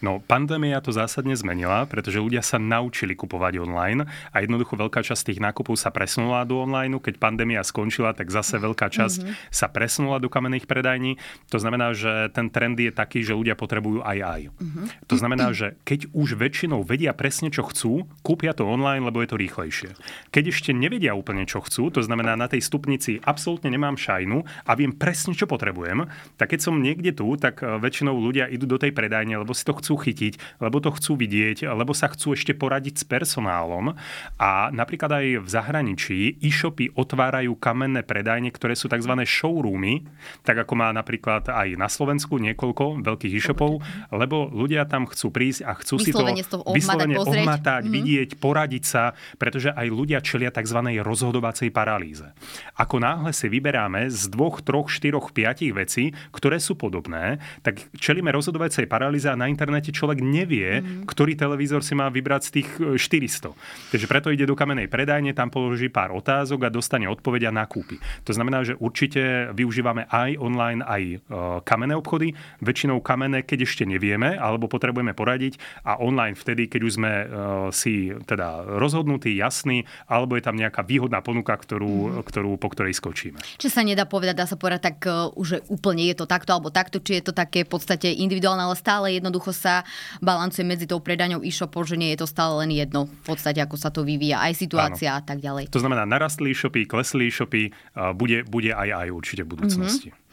[0.00, 5.33] No, pandémia to zásadne zmenila, pretože ľudia sa naučili kupovať online a jednoducho veľká časť
[5.34, 6.94] tých nákupov sa presunula do online.
[7.02, 9.50] Keď pandémia skončila, tak zase veľká časť mm-hmm.
[9.50, 11.18] sa presunula do kamenných predajní.
[11.50, 14.42] To znamená, že ten trend je taký, že ľudia potrebujú aj aj.
[14.54, 14.86] Mm-hmm.
[15.10, 19.34] To znamená, že keď už väčšinou vedia presne, čo chcú, kúpia to online, lebo je
[19.34, 19.90] to rýchlejšie.
[20.30, 24.72] Keď ešte nevedia úplne, čo chcú, to znamená na tej stupnici absolútne nemám šajnu a
[24.78, 26.06] viem presne, čo potrebujem,
[26.38, 29.66] tak keď som niekde tu, tak e, väčšinou ľudia idú do tej predajne, lebo si
[29.66, 33.96] to chcú chytiť, lebo to chcú vidieť, lebo sa chcú ešte poradiť s personálom.
[34.38, 39.12] A napríklad aj aj v zahraničí e-shopy otvárajú kamenné predajne, ktoré sú tzv.
[39.24, 40.04] showroomy,
[40.44, 43.80] tak ako má napríklad aj na Slovensku niekoľko veľkých e-shopov,
[44.12, 47.96] lebo ľudia tam chcú prísť a chcú vyslovene si to vyslovene ohmatať, mm-hmm.
[47.96, 50.78] vidieť, poradiť sa, pretože aj ľudia čelia tzv.
[51.00, 52.34] rozhodovacej paralýze.
[52.76, 58.28] Ako náhle si vyberáme z dvoch, troch, štyroch, piatich vecí, ktoré sú podobné, tak čelíme
[58.34, 61.06] rozhodovacej paralýze a na internete človek nevie, mm-hmm.
[61.08, 63.54] ktorý televízor si má vybrať z tých 400.
[63.94, 67.54] Takže preto ide do kamenej predajne predajne, tam položí pár otázok a dostane odpoveď a
[67.54, 68.02] nakúpi.
[68.26, 71.16] To znamená, že určite využívame aj online, aj e,
[71.62, 72.34] kamenné obchody.
[72.58, 77.26] Väčšinou kamenné, keď ešte nevieme, alebo potrebujeme poradiť a online vtedy, keď už sme e,
[77.70, 82.26] si teda rozhodnutí, jasní, alebo je tam nejaká výhodná ponuka, ktorú, mm.
[82.26, 83.38] ktorú, po ktorej skočíme.
[83.62, 86.74] Či sa nedá povedať, dá sa povedať tak, e, že úplne je to takto alebo
[86.74, 89.86] takto, či je to také v podstate individuálne, ale stále jednoducho sa
[90.18, 93.78] balancuje medzi tou predaňou e-shopov, že nie je to stále len jedno v podstate, ako
[93.78, 94.42] sa to vyvíja.
[94.42, 95.68] Aj situácia a tak ďalej.
[95.70, 97.70] To znamená, narastli e-shopy, klesli e-shopy,
[98.16, 100.08] bude, bude aj aj určite v budúcnosti.
[100.10, 100.23] Mm-hmm.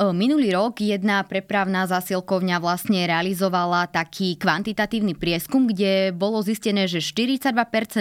[0.00, 7.50] Minulý rok jedna prepravná zasilkovňa vlastne realizovala taký kvantitatívny prieskum, kde bolo zistené, že 42%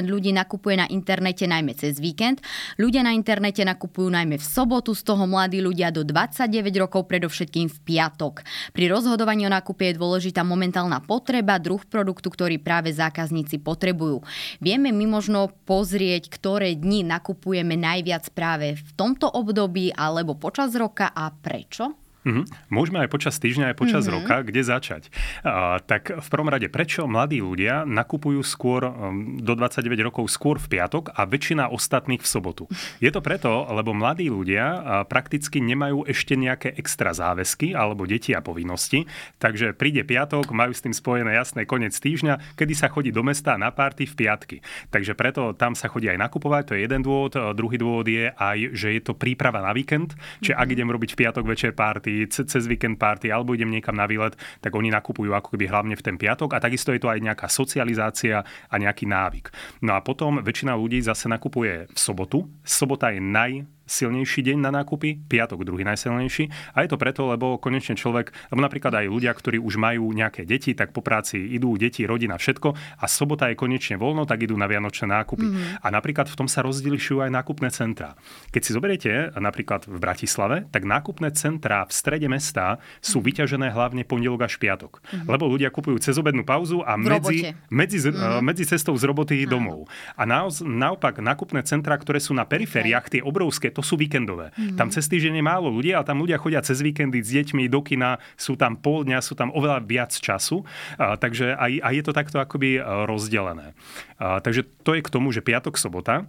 [0.06, 2.40] ľudí nakupuje na internete najmä cez víkend.
[2.78, 7.68] Ľudia na internete nakupujú najmä v sobotu, z toho mladí ľudia do 29 rokov, predovšetkým
[7.68, 8.46] v piatok.
[8.72, 14.22] Pri rozhodovaní o nákupe je dôležitá momentálna potreba, druh produktu, ktorý práve zákazníci potrebujú.
[14.62, 21.10] Vieme my možno pozrieť, ktoré dni nakupujeme najviac práve v tomto období alebo počas roka
[21.10, 21.96] a prečo?
[22.28, 22.46] Mm-hmm.
[22.68, 24.18] Môžeme aj počas týždňa, aj počas mm-hmm.
[24.20, 25.04] roka, kde začať.
[25.40, 30.60] Uh, tak v prvom rade, prečo mladí ľudia nakupujú skôr um, do 29 rokov skôr
[30.60, 32.64] v piatok a väčšina ostatných v sobotu?
[33.00, 38.36] Je to preto, lebo mladí ľudia uh, prakticky nemajú ešte nejaké extra záväzky alebo deti
[38.36, 39.08] a povinnosti,
[39.40, 43.56] takže príde piatok, majú s tým spojené jasné koniec týždňa, kedy sa chodí do mesta
[43.56, 44.58] na párty v piatky.
[44.92, 47.32] Takže preto tam sa chodí aj nakupovať, to je jeden dôvod.
[47.40, 50.68] Uh, druhý dôvod je aj, že je to príprava na víkend, čiže mm-hmm.
[50.68, 54.10] ak idem robiť v piatok večer párty, party, cez víkend party alebo idem niekam na
[54.10, 57.22] výlet, tak oni nakupujú ako keby hlavne v ten piatok a takisto je to aj
[57.22, 59.54] nejaká socializácia a nejaký návyk.
[59.86, 62.50] No a potom väčšina ľudí zase nakupuje v sobotu.
[62.66, 66.78] Sobota je naj silnejší deň na nákupy, piatok druhý najsilnejší.
[66.78, 70.46] A je to preto, lebo konečne človek, lebo napríklad aj ľudia, ktorí už majú nejaké
[70.46, 74.54] deti, tak po práci idú deti, rodina, všetko a sobota je konečne voľno, tak idú
[74.54, 75.48] na vianočné nákupy.
[75.50, 75.82] Mm-hmm.
[75.82, 78.14] A napríklad v tom sa rozdielšujú aj nákupné centrá.
[78.54, 83.26] Keď si zoberiete napríklad v Bratislave, tak nákupné centrá v strede mesta sú mm-hmm.
[83.26, 85.02] vyťažené hlavne pondelok až piatok.
[85.02, 85.26] Mm-hmm.
[85.26, 88.46] Lebo ľudia kupujú cez obednú pauzu a medzi, medzi, mm-hmm.
[88.46, 89.50] medzi cestou z roboty mm-hmm.
[89.50, 89.90] domov.
[90.14, 90.28] A
[90.62, 94.52] naopak nákupné centrá, ktoré sú na perifériách, tie obrovské, to sú víkendové.
[94.60, 94.76] Mm.
[94.76, 97.80] Tam cez týždeň je málo ľudí, ale tam ľudia chodia cez víkendy s deťmi do
[97.80, 100.68] kina, sú tam pol dňa, sú tam oveľa viac času.
[101.00, 103.72] A, takže aj, aj je to takto akoby e, rozdelené.
[104.20, 106.28] A, takže to je k tomu, že piatok, sobota.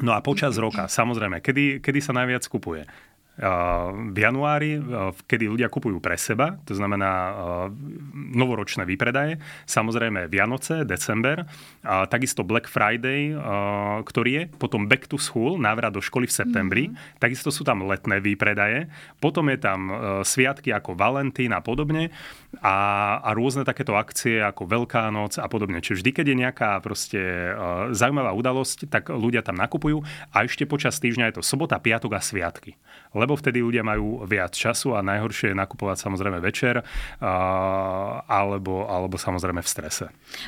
[0.00, 2.86] No a počas roka, samozrejme, kedy, kedy sa najviac kupuje?
[3.38, 4.82] V januári,
[5.30, 7.38] kedy ľudia kupujú pre seba, to znamená
[8.34, 11.46] novoročné výpredaje, samozrejme Vianoce, december,
[11.86, 13.30] a takisto Black Friday,
[14.02, 17.22] ktorý je, potom Back to School, návrat do školy v septembri, mm-hmm.
[17.22, 18.90] takisto sú tam letné výpredaje,
[19.22, 19.80] potom je tam
[20.26, 22.10] sviatky ako Valentín a podobne
[22.58, 22.76] a,
[23.20, 25.84] a rôzne takéto akcie ako Veľká noc a podobne.
[25.84, 30.00] Čiže vždy, keď je nejaká proste uh, zaujímavá udalosť, tak ľudia tam nakupujú
[30.32, 32.80] a ešte počas týždňa je to sobota, piatok a sviatky.
[33.12, 37.24] Lebo vtedy ľudia majú viac času a najhoršie je nakupovať samozrejme večer uh,
[38.24, 40.04] alebo, alebo samozrejme v strese.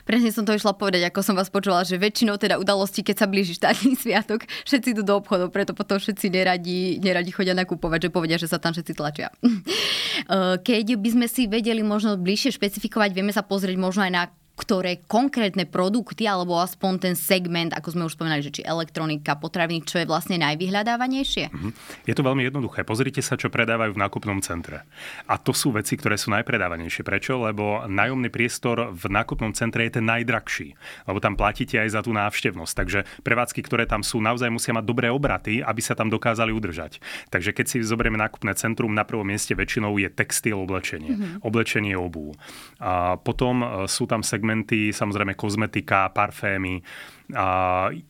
[0.09, 3.27] Presne som to išla povedať, ako som vás počula, že väčšinou teda udalosti, keď sa
[3.29, 8.11] blíži štátny sviatok, všetci idú do obchodov, preto potom všetci neradi, neradi chodia nakupovať, že
[8.11, 9.29] povedia, že sa tam všetci tlačia.
[10.69, 14.23] Keď by sme si vedeli možno bližšie špecifikovať, vieme sa pozrieť možno aj na
[14.61, 19.89] ktoré konkrétne produkty, alebo aspoň ten segment, ako sme už spomínali, že či elektronika, potraviny,
[19.89, 21.49] čo je vlastne najvyhľadávanejšie?
[21.49, 21.73] Mm-hmm.
[22.05, 22.85] Je to veľmi jednoduché.
[22.85, 24.85] Pozrite sa, čo predávajú v nákupnom centre.
[25.25, 27.01] A to sú veci, ktoré sú najpredávanejšie.
[27.01, 27.41] Prečo?
[27.41, 30.77] Lebo nájomný priestor v nákupnom centre je ten najdrahší.
[31.09, 32.73] Lebo tam platíte aj za tú návštevnosť.
[32.77, 37.01] Takže prevádzky, ktoré tam sú, naozaj musia mať dobré obraty, aby sa tam dokázali udržať.
[37.33, 41.17] Takže keď si zoberieme nákupné centrum, na prvom mieste väčšinou je textil oblečenie.
[41.17, 41.47] Mm-hmm.
[41.49, 42.37] Oblečenie obú.
[42.77, 46.83] A potom e, sú tam segmenty segmenty, samozrejme kozmetika, parfémy,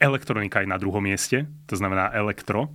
[0.01, 2.73] elektronika je na druhom mieste, to znamená elektro.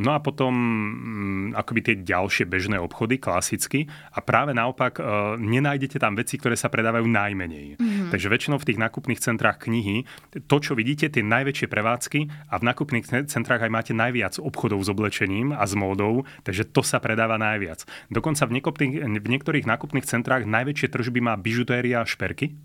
[0.00, 3.84] No a potom mm, akoby tie ďalšie bežné obchody, klasicky.
[4.16, 5.02] A práve naopak e,
[5.36, 7.76] nenájdete tam veci, ktoré sa predávajú najmenej.
[7.76, 8.08] Mm-hmm.
[8.08, 10.08] Takže väčšinou v tých nákupných centrách knihy,
[10.48, 14.88] to, čo vidíte, tie najväčšie prevádzky a v nákupných centrách aj máte najviac obchodov s
[14.88, 17.84] oblečením a s módou, takže to sa predáva najviac.
[18.08, 18.64] Dokonca v,
[19.20, 22.56] v niektorých nákupných centrách najväčšie tržby má bižutéria a šperky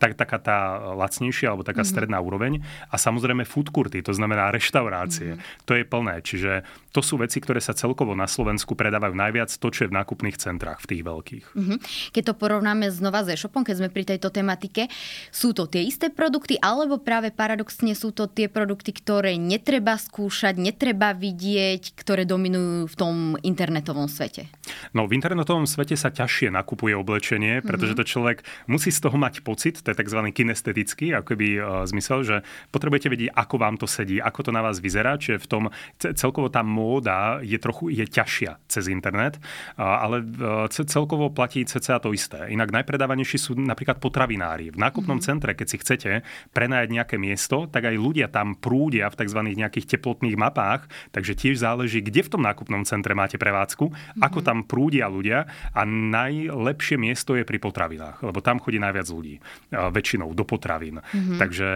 [0.00, 0.58] tak, taká tá
[0.96, 1.92] lacnejšia alebo taká mm-hmm.
[1.92, 2.64] stredná úroveň.
[2.88, 5.36] A samozrejme food courty, to znamená reštaurácie.
[5.36, 5.68] Mm-hmm.
[5.68, 6.16] To je plné.
[6.24, 6.52] Čiže
[6.96, 10.40] to sú veci, ktoré sa celkovo na Slovensku predávajú najviac, to, čo je v nákupných
[10.40, 11.44] centrách, v tých veľkých.
[11.52, 11.78] Mm-hmm.
[12.16, 14.88] Keď to porovnáme znova s e-shopom, keď sme pri tejto tematike,
[15.28, 20.56] sú to tie isté produkty, alebo práve paradoxne sú to tie produkty, ktoré netreba skúšať,
[20.56, 24.48] netreba vidieť, ktoré dominujú v tom internetovom svete?
[24.92, 28.06] No, v internetovom svete sa ťažšie nakupuje oblečenie, pretože mm-hmm.
[28.06, 30.20] to človek musí z toho mať pocit, to je tzv.
[30.30, 32.36] kinestetický akoby, uh, zmysel, že
[32.74, 35.64] potrebujete vedieť, ako vám to sedí, ako to na vás vyzerá, čiže v tom
[35.98, 39.38] celkovo tá móda je trochu je ťažšia cez internet,
[39.76, 42.50] uh, ale uh, celkovo platí cca to isté.
[42.50, 44.72] Inak najpredávanejší sú napríklad potravinári.
[44.74, 45.28] V nákupnom mm-hmm.
[45.28, 46.10] centre, keď si chcete
[46.50, 49.40] prenajať nejaké miesto, tak aj ľudia tam prúdia v tzv.
[49.54, 54.59] nejakých teplotných mapách, takže tiež záleží, kde v tom nákupnom centre máte prevádzku, ako tam
[54.64, 59.38] prúdia ľudia a najlepšie miesto je pri potravinách, lebo tam chodí najviac ľudí
[59.70, 61.00] väčšinou do potravín.
[61.00, 61.38] Mm-hmm.
[61.38, 61.70] Takže,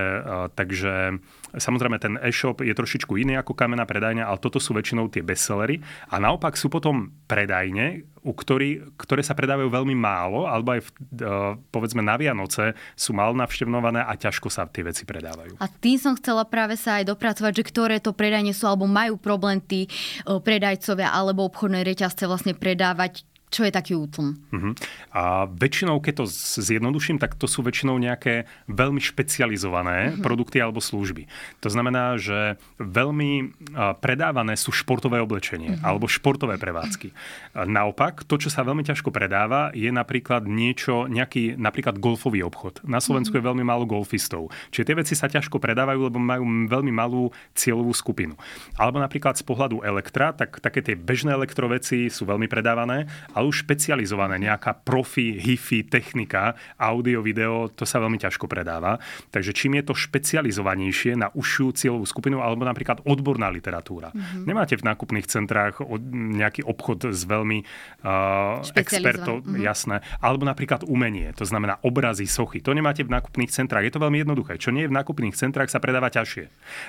[0.56, 0.92] takže
[1.56, 5.80] samozrejme ten e-shop je trošičku iný ako kamená predajňa, ale toto sú väčšinou tie bestsellery.
[6.10, 10.88] A naopak sú potom predajne, u ktorý, ktoré sa predávajú veľmi málo, alebo aj v,
[11.68, 15.60] povedzme na Vianoce sú málo navštevnované a ťažko sa tie veci predávajú.
[15.60, 19.20] A tým som chcela práve sa aj dopracovať, že ktoré to predajne sú, alebo majú
[19.20, 19.92] problém tí
[20.24, 24.34] predajcovia alebo obchodné reťazce vlastne predávať čo je taký útlm?
[24.50, 24.74] Uh-huh.
[25.14, 26.24] A väčšinou, keď to
[26.58, 30.26] zjednoduším, tak to sú väčšinou nejaké veľmi špecializované uh-huh.
[30.26, 31.30] produkty alebo služby.
[31.62, 33.54] To znamená, že veľmi
[34.02, 35.86] predávané sú športové oblečenie uh-huh.
[35.86, 37.14] alebo športové prevádzky.
[37.54, 42.82] Naopak, to, čo sa veľmi ťažko predáva, je napríklad niečo, nejaký napríklad golfový obchod.
[42.82, 43.46] Na Slovensku uh-huh.
[43.46, 44.50] je veľmi málo golfistov.
[44.74, 48.34] Čiže tie veci sa ťažko predávajú, lebo majú veľmi malú cieľovú skupinu.
[48.74, 53.52] Alebo napríklad z pohľadu elektra, tak také tie bežné elektroveci sú veľmi predávané, ale ale
[53.52, 58.96] už špecializované, nejaká profi, hifi, technika, audio, video, to sa veľmi ťažko predáva.
[59.28, 64.16] Takže čím je to špecializovanejšie na užšiu cieľovú skupinu, alebo napríklad odborná literatúra.
[64.16, 64.44] Mm-hmm.
[64.48, 69.60] Nemáte v nákupných centrách nejaký obchod s veľmi uh, expertov, mm-hmm.
[69.60, 70.00] jasné.
[70.24, 72.64] Alebo napríklad umenie, to znamená obrazy, sochy.
[72.64, 73.84] To nemáte v nákupných centrách.
[73.84, 74.56] Je to veľmi jednoduché.
[74.56, 76.44] Čo nie je v nákupných centrách, sa predáva ťažšie.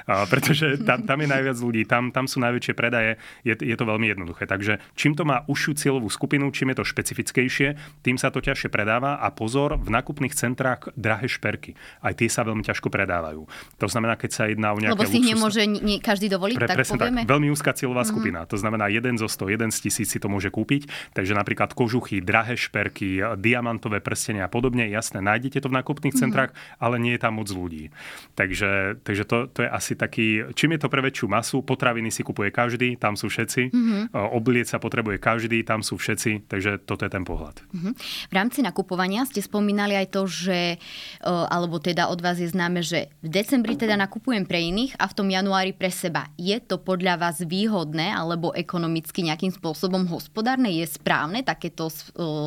[0.08, 3.84] Uh, pretože tam, tam je najviac ľudí, tam, tam sú najväčšie predaje, je, je to
[3.84, 4.48] veľmi jednoduché.
[4.48, 7.68] Takže čím to má užšiu cieľovú skupinu, cenu, čím je to špecifickejšie,
[8.04, 11.80] tým sa to ťažšie predáva a pozor, v nákupných centrách drahé šperky.
[12.04, 13.48] Aj tie sa veľmi ťažko predávajú.
[13.80, 15.32] To znamená, keď sa jedná o nejaké Lebo si luxusné...
[15.32, 17.22] nemôže nie, každý dovoliť, Pre, tak presne povieme?
[17.24, 18.12] tak, veľmi úzka cieľová mm-hmm.
[18.12, 18.40] skupina.
[18.52, 20.92] To znamená, jeden zo 100, jeden z tisíc si to môže kúpiť.
[21.16, 26.20] Takže napríklad kožuchy, drahé šperky, diamantové prstenia a podobne, jasné, nájdete to v nákupných mm-hmm.
[26.20, 26.52] centrách,
[26.84, 27.96] ale nie je tam moc ľudí.
[28.36, 32.26] Takže, takže to, to je asi taký, čím je to pre väčšiu masu, potraviny si
[32.26, 34.04] kupuje každý, tam sú všetci, mm-hmm.
[34.36, 37.62] obliec sa potrebuje každý, tam sú všetci, takže toto je ten pohľad.
[37.72, 37.94] Uh-huh.
[38.30, 40.82] V rámci nakupovania ste spomínali aj to, že,
[41.24, 45.16] alebo teda od vás je známe, že v decembri teda nakupujem pre iných a v
[45.16, 46.30] tom januári pre seba.
[46.36, 50.74] Je to podľa vás výhodné alebo ekonomicky nejakým spôsobom hospodárne?
[50.74, 51.90] Je správne takéto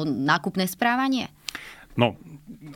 [0.06, 1.30] nákupné správanie?
[1.98, 2.14] No,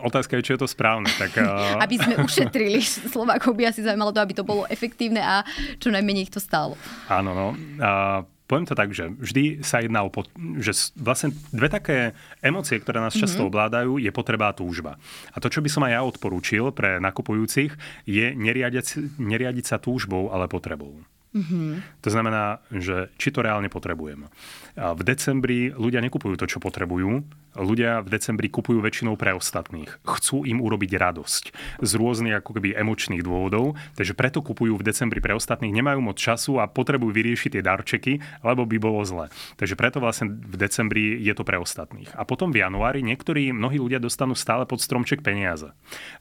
[0.02, 1.06] otázka je, či je to správne.
[1.14, 1.78] Tak, uh...
[1.86, 5.46] aby sme ušetrili Slovákov by asi zaujímalo to, aby to bolo efektívne a
[5.78, 6.74] čo najmenej ich to stálo.
[7.06, 7.54] Áno, no.
[7.78, 10.28] Uh, poviem to tak, že vždy sa jedná o, pot-
[10.60, 12.12] že vlastne dve také
[12.44, 13.48] emócie, ktoré nás často mm-hmm.
[13.48, 15.00] ovládajú, je potreba a túžba.
[15.32, 17.72] A to, čo by som aj ja odporúčil pre nakupujúcich,
[18.04, 21.00] je neriadiť, neriadiť sa túžbou, ale potrebou.
[21.32, 22.04] Mm-hmm.
[22.04, 24.28] To znamená, že či to reálne potrebujem.
[24.76, 27.24] A v decembri ľudia nekupujú to, čo potrebujú,
[27.56, 30.00] ľudia v decembri kupujú väčšinou pre ostatných.
[30.04, 31.44] Chcú im urobiť radosť
[31.82, 36.16] z rôznych ako keby emočných dôvodov, takže preto kupujú v decembri pre ostatných, nemajú moc
[36.16, 38.12] času a potrebujú vyriešiť tie darčeky,
[38.44, 39.26] lebo by bolo zle.
[39.60, 42.08] Takže preto vlastne v decembri je to pre ostatných.
[42.16, 45.68] A potom v januári niektorí, mnohí ľudia dostanú stále pod stromček peniaze.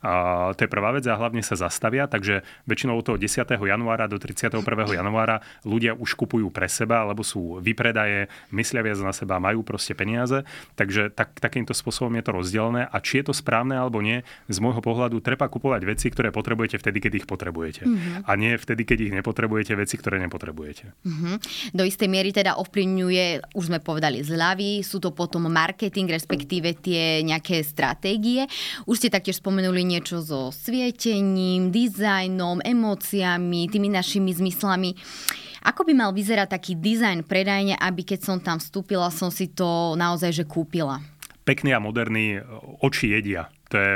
[0.04, 3.48] A to je prvá vec a hlavne sa zastavia, takže väčšinou od toho 10.
[3.48, 4.64] januára do 31.
[4.92, 9.96] januára ľudia už kupujú pre seba, lebo sú vypredaje, myslia viac na seba, majú proste
[9.96, 10.44] peniaze.
[10.76, 12.90] Takže tak, takýmto spôsobom je to rozdelené.
[12.90, 16.82] A či je to správne alebo nie, z môjho pohľadu treba kupovať veci, ktoré potrebujete
[16.82, 17.86] vtedy, keď ich potrebujete.
[17.86, 18.26] Mm-hmm.
[18.26, 20.98] A nie vtedy, keď ich nepotrebujete, veci, ktoré nepotrebujete.
[21.06, 21.36] Mm-hmm.
[21.78, 27.22] Do istej miery teda ovplyvňuje, už sme povedali, zľavy, sú to potom marketing, respektíve tie
[27.22, 28.50] nejaké stratégie.
[28.90, 34.98] Už ste taktiež spomenuli niečo so svietením, dizajnom, emóciami, tými našimi zmyslami.
[35.62, 39.94] Ako by mal vyzerať taký dizajn predajne, aby keď som tam vstúpila, som si to
[39.94, 41.11] naozaj že kúpila?
[41.42, 42.38] Pekný a moderný
[42.86, 43.50] oči jedia.
[43.72, 43.94] To je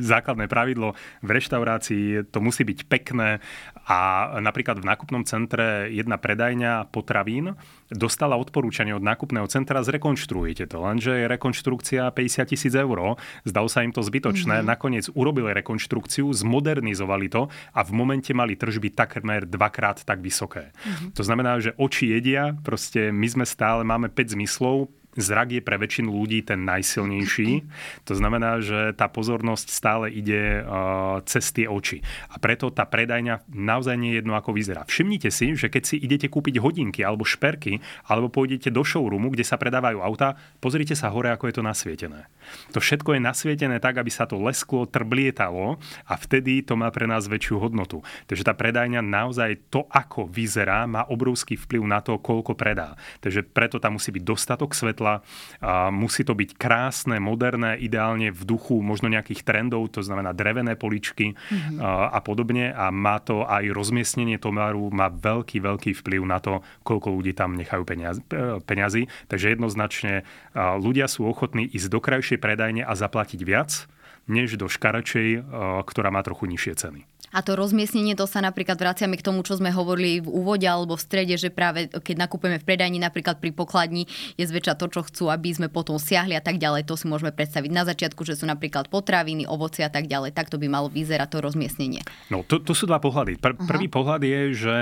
[0.00, 0.96] základné pravidlo.
[1.20, 3.44] V reštaurácii to musí byť pekné
[3.84, 3.98] a
[4.40, 7.52] napríklad v nákupnom centre jedna predajňa potravín
[7.92, 10.80] dostala odporúčanie od nákupného centra zrekonštruujte to.
[10.80, 13.20] Lenže je rekonštrukcia 50 tisíc eur.
[13.44, 14.64] Zdalo sa im to zbytočné.
[14.64, 14.72] Mm-hmm.
[14.72, 20.72] Nakoniec urobili rekonštrukciu, zmodernizovali to a v momente mali tržby takmer dvakrát tak vysoké.
[20.72, 21.08] Mm-hmm.
[21.12, 25.76] To znamená, že oči jedia, proste my sme stále, máme 5 zmyslov, zrak je pre
[25.76, 27.66] väčšinu ľudí ten najsilnejší.
[28.06, 32.00] To znamená, že tá pozornosť stále ide uh, cez tie oči.
[32.30, 34.86] A preto tá predajňa naozaj nie je jedno, ako vyzerá.
[34.86, 39.44] Všimnite si, že keď si idete kúpiť hodinky alebo šperky, alebo pôjdete do showroomu, kde
[39.44, 42.30] sa predávajú auta, pozrite sa hore, ako je to nasvietené.
[42.72, 45.76] To všetko je nasvietené tak, aby sa to lesklo, trblietalo
[46.06, 48.00] a vtedy to má pre nás väčšiu hodnotu.
[48.28, 52.96] Takže tá predajňa naozaj to, ako vyzerá, má obrovský vplyv na to, koľko predá.
[53.24, 55.24] Takže preto tam musí byť dostatok svetla, svetla.
[55.58, 60.78] A musí to byť krásne, moderné, ideálne v duchu možno nejakých trendov, to znamená drevené
[60.78, 61.82] poličky mm-hmm.
[61.82, 62.70] a, a podobne.
[62.70, 67.58] A má to aj rozmiestnenie tovaru, má veľký, veľký vplyv na to, koľko ľudí tam
[67.58, 68.22] nechajú peniaz,
[68.64, 69.10] peniazy.
[69.26, 70.22] Takže jednoznačne
[70.54, 73.90] ľudia sú ochotní ísť do krajšej predajne a zaplatiť viac,
[74.28, 75.42] než do škaračej,
[75.82, 77.02] ktorá má trochu nižšie ceny.
[77.28, 80.96] A to rozmiestnenie, to sa napríklad vraciame k tomu, čo sme hovorili v úvode alebo
[80.96, 84.08] v strede, že práve keď nakupujeme v predajni, napríklad pri pokladni,
[84.40, 86.88] je zväčša to, čo chcú, aby sme potom siahli a tak ďalej.
[86.88, 90.32] To si môžeme predstaviť na začiatku, že sú napríklad potraviny, ovoci a tak ďalej.
[90.32, 92.00] Tak to by malo vyzerať to rozmiestnenie.
[92.32, 93.36] No, to, to sú dva pohľady.
[93.36, 94.76] Pr- prvý pohľad je, že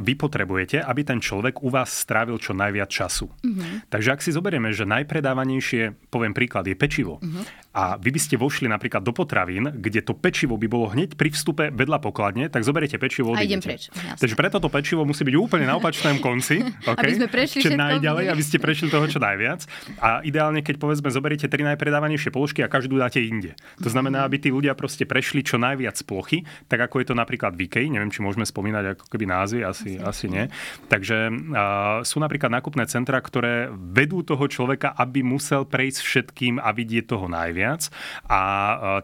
[0.00, 3.28] vy potrebujete, aby ten človek u vás strávil čo najviac času.
[3.28, 3.84] Uh-huh.
[3.92, 7.20] Takže ak si zoberieme, že najpredávanejšie, poviem príklad, je pečivo.
[7.20, 7.44] Uh-huh.
[7.70, 11.30] A vy by ste vošli napríklad do potravín, kde to pečivo by bolo hneď pri
[11.30, 13.86] vstupe vedľa pokladne, tak zoberiete pečivo a idem preč.
[13.94, 14.18] Jasne.
[14.18, 16.58] Takže preto to pečivo musí byť úplne na opačnom konci.
[16.80, 17.12] Okay?
[17.12, 19.68] Aby sme prešli čo najďalej, aby ste prešli toho čo najviac.
[20.00, 23.52] A ideálne, keď povedzme zoberiete tri najpredávanejšie položky a každú dáte inde.
[23.84, 27.52] To znamená, aby tí ľudia proste prešli čo najviac plochy, tak ako je to napríklad
[27.52, 30.48] v IKEA, neviem, či môžeme spomínať ako keby názvy, asi, asi nie.
[30.88, 36.72] Takže uh, sú napríklad nákupné centra, ktoré vedú toho človeka, aby musel prejsť všetkým a
[36.72, 37.92] vidieť toho najviac.
[38.24, 38.40] A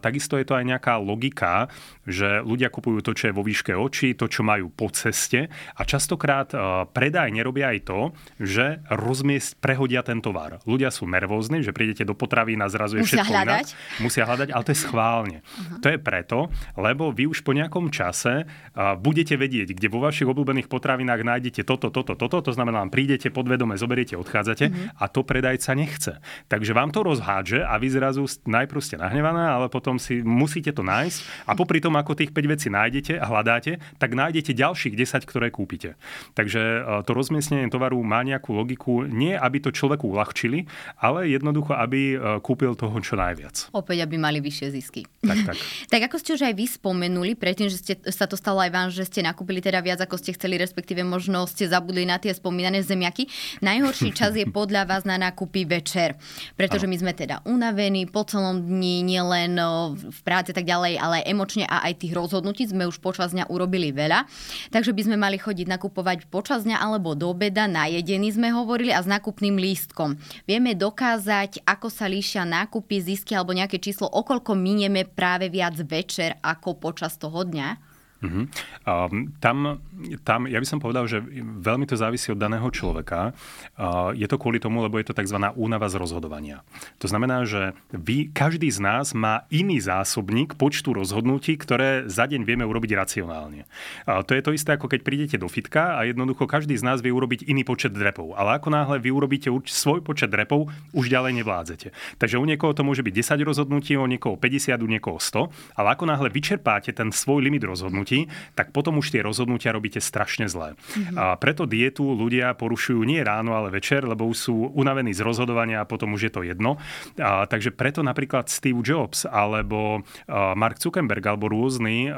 [0.00, 1.68] takisto je to aj nejaká logika,
[2.06, 5.82] že ľudia kupujú to, čo je vo výške očí, to, čo majú po ceste a
[5.82, 6.56] častokrát e,
[6.94, 8.00] predaj nerobia aj to,
[8.38, 10.62] že rozmiest prehodia ten tovar.
[10.64, 13.66] Ľudia sú nervózni, že prídete do potravín a zrazu je Musia všetko hľadať.
[13.66, 14.00] inak.
[14.00, 15.38] Musia hľadať, ale to je schválne.
[15.42, 15.78] Uh-huh.
[15.82, 16.38] To je preto,
[16.78, 21.66] lebo vy už po nejakom čase uh, budete vedieť, kde vo vašich obľúbených potravinách nájdete
[21.66, 25.02] toto, toto, toto, to znamená, prídete podvedome, zoberiete, odchádzate uh-huh.
[25.02, 26.12] a to predajca nechce.
[26.46, 30.86] Takže vám to rozhádže a vy zrazu najprv ste nahnevaná, ale potom si musíte to
[30.86, 35.24] nájsť a popri tom, ako tých 5 vecí nájdete a hľadáte, tak nájdete ďalších 10,
[35.24, 35.96] ktoré kúpite.
[36.36, 40.68] Takže e, to rozmiestnenie tovaru má nejakú logiku, nie aby to človeku uľahčili,
[41.00, 43.72] ale jednoducho, aby e, kúpil toho čo najviac.
[43.72, 45.08] Opäť, aby mali vyššie zisky.
[45.24, 45.56] Tak, tak.
[45.92, 48.88] tak ako ste už aj vy spomenuli, predtým, že ste, sa to stalo aj vám,
[48.92, 52.84] že ste nakúpili teda viac, ako ste chceli, respektíve možno ste zabudli na tie spomínané
[52.84, 53.30] zemiaky.
[53.64, 56.18] Najhorší čas je podľa vás na nákupy večer,
[56.58, 56.92] pretože ano.
[56.92, 59.56] my sme teda unavení po celom dni, nielen
[59.96, 63.94] v práci tak ďalej, ale emočne a aj tých rozhodnutí sme už počas dňa urobili
[63.94, 64.26] veľa,
[64.74, 68.90] takže by sme mali chodiť nakupovať počas dňa alebo do obeda, na jedení sme hovorili
[68.90, 70.18] a s nákupným lístkom.
[70.44, 76.36] Vieme dokázať, ako sa líšia nákupy, zisky alebo nejaké číslo, okolko minieme práve viac večer
[76.42, 77.95] ako počas toho dňa?
[78.26, 78.44] Uh-huh.
[78.82, 79.78] Um, tam,
[80.26, 81.22] tam, ja by som povedal, že
[81.62, 83.30] veľmi to závisí od daného človeka.
[83.78, 85.38] Uh, je to kvôli tomu, lebo je to tzv.
[85.54, 86.66] únava z rozhodovania.
[86.98, 92.42] To znamená, že vy, každý z nás má iný zásobník počtu rozhodnutí, ktoré za deň
[92.42, 93.64] vieme urobiť racionálne.
[94.04, 96.98] Uh, to je to isté, ako keď prídete do fitka a jednoducho každý z nás
[96.98, 98.34] vie urobiť iný počet drepov.
[98.34, 101.88] Ale ako náhle vy urobíte svoj počet drepov, už ďalej nevládzete.
[102.18, 105.88] Takže u niekoho to môže byť 10 rozhodnutí, u niekoho 50, u niekoho 100, ale
[105.92, 108.15] ako náhle vyčerpáte ten svoj limit rozhodnutí,
[108.56, 110.72] tak potom už tie rozhodnutia robíte strašne zlé.
[110.72, 111.16] Mm-hmm.
[111.20, 115.84] A preto dietu ľudia porušujú nie ráno, ale večer, lebo už sú unavení z rozhodovania
[115.84, 116.80] a potom už je to jedno.
[117.20, 122.08] A, takže preto napríklad Steve Jobs alebo Mark Zuckerberg alebo rôzni,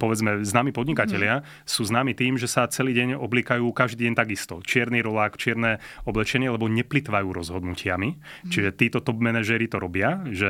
[0.00, 1.68] povedzme, známi podnikatelia mm-hmm.
[1.68, 4.64] sú známi tým, že sa celý deň oblikajú každý deň takisto.
[4.64, 5.78] Čierny rolák, čierne
[6.08, 8.10] oblečenie, lebo neplitvajú rozhodnutiami.
[8.16, 8.50] Mm-hmm.
[8.50, 10.48] Čiže títo top manažéri to robia, že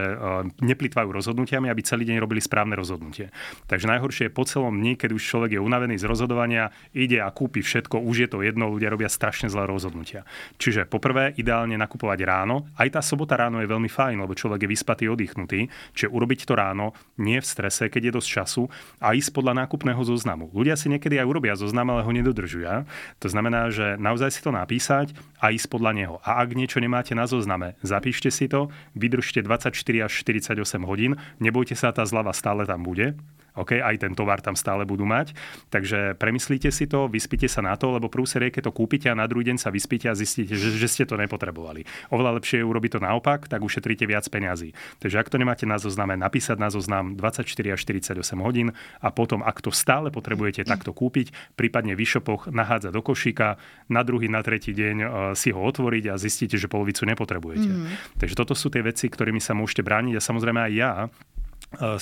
[0.63, 3.35] neplitvajú rozhodnutiami, aby celý deň robili správne rozhodnutie.
[3.67, 7.33] Takže najhoršie je po celom dni, keď už človek je unavený z rozhodovania, ide a
[7.33, 10.29] kúpi všetko, už je to jedno, ľudia robia strašne zlé rozhodnutia.
[10.61, 12.69] Čiže poprvé ideálne nakupovať ráno.
[12.77, 15.73] Aj tá sobota ráno je veľmi fajn, lebo človek je vyspatý, oddychnutý.
[15.97, 18.63] Čiže urobiť to ráno, nie v strese, keď je dosť času
[19.01, 20.53] a ísť podľa nákupného zoznamu.
[20.53, 22.85] Ľudia si niekedy aj urobia zoznam, ale ho nedodržujú.
[23.25, 26.15] To znamená, že naozaj si to napísať a ísť podľa neho.
[26.21, 29.73] A ak niečo nemáte na zozname, zapíšte si to, vydržte 24
[30.05, 33.17] až 48 hodín, nebojte sa, tá zľava stále tam bude.
[33.61, 35.37] OK, aj ten tovar tam stále budú mať.
[35.69, 39.15] Takže premyslíte si to, vyspíte sa na to, lebo prúser je, keď to kúpite a
[39.15, 41.85] na druhý deň sa vyspíte a zistíte, že, že ste to nepotrebovali.
[42.09, 44.73] Oveľa lepšie je urobiť to naopak, tak ušetríte viac peňazí.
[44.99, 47.47] Takže ak to nemáte na zozname, napísať na zoznam 24
[47.77, 48.73] až 48 hodín
[49.05, 53.61] a potom, ak to stále potrebujete takto kúpiť, prípadne v e-shopoch nahádzať do košíka,
[53.93, 55.07] na druhý, na tretí deň e,
[55.37, 57.69] si ho otvoriť a zistíte, že polovicu nepotrebujete.
[57.69, 57.87] Mm.
[58.17, 60.93] Takže toto sú tie veci, ktorými sa môžete brániť a samozrejme aj ja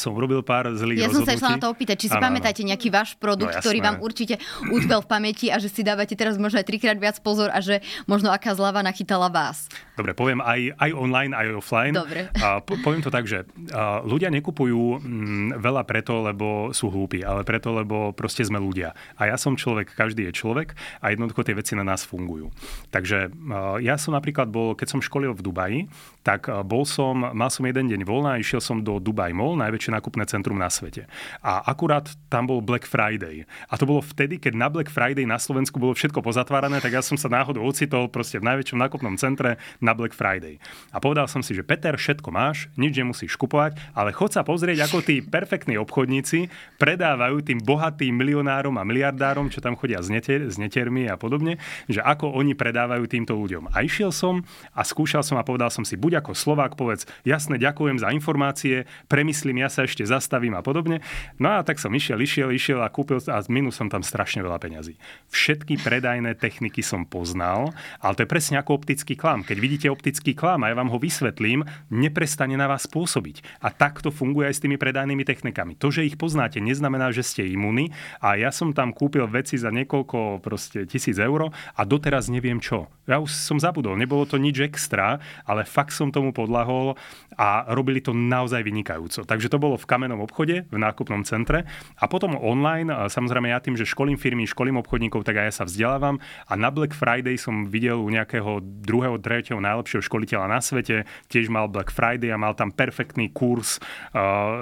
[0.00, 2.64] som urobil pár zlých Ja som sa išla na to opýtať, či si ano, pamätáte
[2.64, 4.40] nejaký váš produkt, no, ktorý vám určite
[4.72, 7.84] utkvel v pamäti a že si dávate teraz možno aj trikrát viac pozor a že
[8.08, 9.68] možno aká zľava nachytala vás.
[9.92, 11.92] Dobre, poviem aj, aj online, aj offline.
[11.92, 12.32] Dobre.
[12.40, 16.88] A po, poviem to tak, že a, ľudia nekupujú m, mm, veľa preto, lebo sú
[16.88, 18.96] hlúpi, ale preto, lebo proste sme ľudia.
[19.20, 20.72] A ja som človek, každý je človek
[21.04, 22.48] a jednoducho tie veci na nás fungujú.
[22.88, 25.80] Takže a, ja som napríklad bol, keď som školil v Dubaji,
[26.24, 29.94] tak bol som, mal som jeden deň voľna a išiel som do Dubai Mall, najväčšie
[29.94, 31.06] nákupné centrum na svete.
[31.40, 33.46] A akurát tam bol Black Friday.
[33.70, 37.04] A to bolo vtedy, keď na Black Friday na Slovensku bolo všetko pozatvárané, tak ja
[37.04, 40.58] som sa náhodou ocitol proste v najväčšom nákupnom centre na Black Friday.
[40.90, 44.90] A povedal som si, že Peter, všetko máš, nič nemusíš kupovať, ale chod sa pozrieť,
[44.90, 46.50] ako tí perfektní obchodníci
[46.82, 51.62] predávajú tým bohatým milionárom a miliardárom, čo tam chodia s, netier, s netiermi a podobne,
[51.86, 53.70] že ako oni predávajú týmto ľuďom.
[53.70, 54.42] A išiel som
[54.74, 58.90] a skúšal som a povedal som si, buď ako Slovák, povedz, jasne, ďakujem za informácie,
[59.06, 60.98] premysli vymyslím, ja sa ešte zastavím a podobne.
[61.38, 64.58] No a tak som išiel, išiel, išiel a kúpil a minul som tam strašne veľa
[64.58, 64.98] peňazí.
[65.30, 67.70] Všetky predajné techniky som poznal,
[68.02, 69.46] ale to je presne ako optický klam.
[69.46, 71.62] Keď vidíte optický klam a ja vám ho vysvetlím,
[71.94, 73.62] neprestane na vás pôsobiť.
[73.62, 75.78] A tak to funguje aj s tými predajnými technikami.
[75.78, 79.70] To, že ich poznáte, neznamená, že ste imúni a ja som tam kúpil veci za
[79.70, 82.90] niekoľko proste tisíc eur a doteraz neviem čo.
[83.06, 86.98] Ja už som zabudol, nebolo to nič extra, ale fakt som tomu podlahol
[87.38, 89.27] a robili to naozaj vynikajúco.
[89.28, 91.62] Tak Takže to bolo v kamennom obchode, v nákupnom centre.
[91.94, 95.64] A potom online, samozrejme ja tým, že školím firmy, školím obchodníkov, tak aj ja sa
[95.70, 96.18] vzdelávam.
[96.50, 101.06] A na Black Friday som videl u nejakého druhého, tretieho najlepšieho školiteľa na svete.
[101.30, 103.78] Tiež mal Black Friday a mal tam perfektný kurz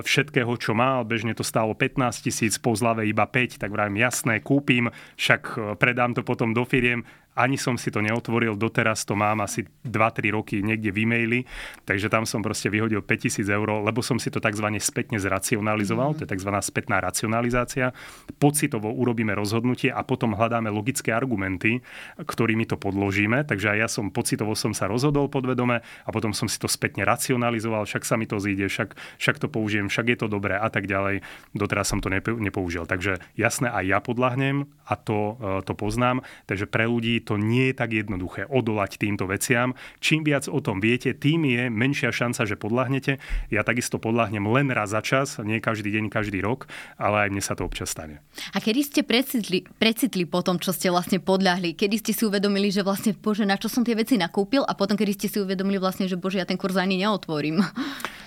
[0.04, 1.08] všetkého, čo mal.
[1.08, 6.12] Bežne to stálo 15 tisíc, po zlave iba 5, tak vravím, jasné, kúpim, však predám
[6.12, 7.00] to potom do firiem
[7.36, 11.40] ani som si to neotvoril, doteraz to mám asi 2-3 roky niekde v e-maili,
[11.84, 14.64] takže tam som proste vyhodil 5000 eur, lebo som si to tzv.
[14.80, 16.16] spätne zracionalizoval, mm.
[16.16, 16.50] to je tzv.
[16.64, 17.92] spätná racionalizácia.
[18.40, 21.84] Pocitovo urobíme rozhodnutie a potom hľadáme logické argumenty,
[22.16, 26.48] ktorými to podložíme, takže aj ja som pocitovo som sa rozhodol podvedome a potom som
[26.48, 30.18] si to spätne racionalizoval, však sa mi to zíde, však, však to použijem, však je
[30.24, 31.20] to dobré a tak ďalej.
[31.52, 32.88] Doteraz som to nepoužil.
[32.88, 36.24] Takže jasné, aj ja podľahnem a to, e, to poznám.
[36.48, 39.74] Takže pre ľudí to nie je tak jednoduché odolať týmto veciam.
[39.98, 43.18] Čím viac o tom viete, tým je menšia šanca, že podľahnete.
[43.50, 47.42] Ja takisto podľahnem len raz za čas, nie každý deň, každý rok, ale aj mne
[47.42, 48.22] sa to občas stane.
[48.54, 51.74] A kedy ste precitli, precitli po tom, čo ste vlastne podľahli?
[51.74, 54.94] Kedy ste si uvedomili, že vlastne, bože, na čo som tie veci nakúpil a potom,
[54.94, 57.64] kedy ste si uvedomili vlastne, že bože, ja ten kurz ani neotvorím?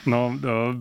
[0.08, 0.32] No,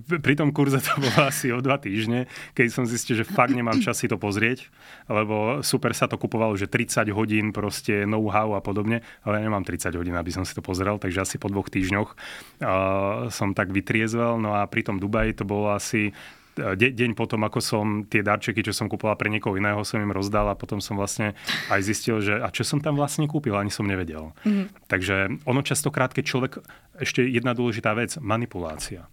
[0.07, 3.83] pri tom kurze to bolo asi o dva týždne, keď som zistil, že fakt nemám
[3.83, 4.71] čas si to pozrieť,
[5.11, 9.63] lebo super sa to kupovalo, že 30 hodín proste know-how a podobne, ale ja nemám
[9.63, 13.71] 30 hodín, aby som si to pozrel, takže asi po dvoch týždňoch uh, som tak
[13.71, 14.41] vytriezvel.
[14.41, 16.17] No a pri tom Dubaji to bolo asi
[16.59, 20.11] de, deň potom, ako som tie darčeky, čo som kúpoval pre niekoho iného, som im
[20.11, 21.39] rozdal a potom som vlastne
[21.71, 24.35] aj zistil, že a čo som tam vlastne kúpil, ani som nevedel.
[24.43, 24.91] Mm-hmm.
[24.91, 26.53] Takže ono častokrát, keď človek,
[26.99, 29.07] ešte jedna dôležitá vec, manipulácia.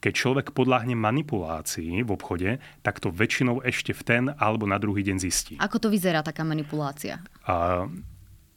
[0.00, 5.00] Keď človek podľahne manipulácii v obchode, tak to väčšinou ešte v ten alebo na druhý
[5.04, 5.54] deň zistí.
[5.56, 7.22] Ako to vyzerá taká manipulácia?
[7.48, 7.86] A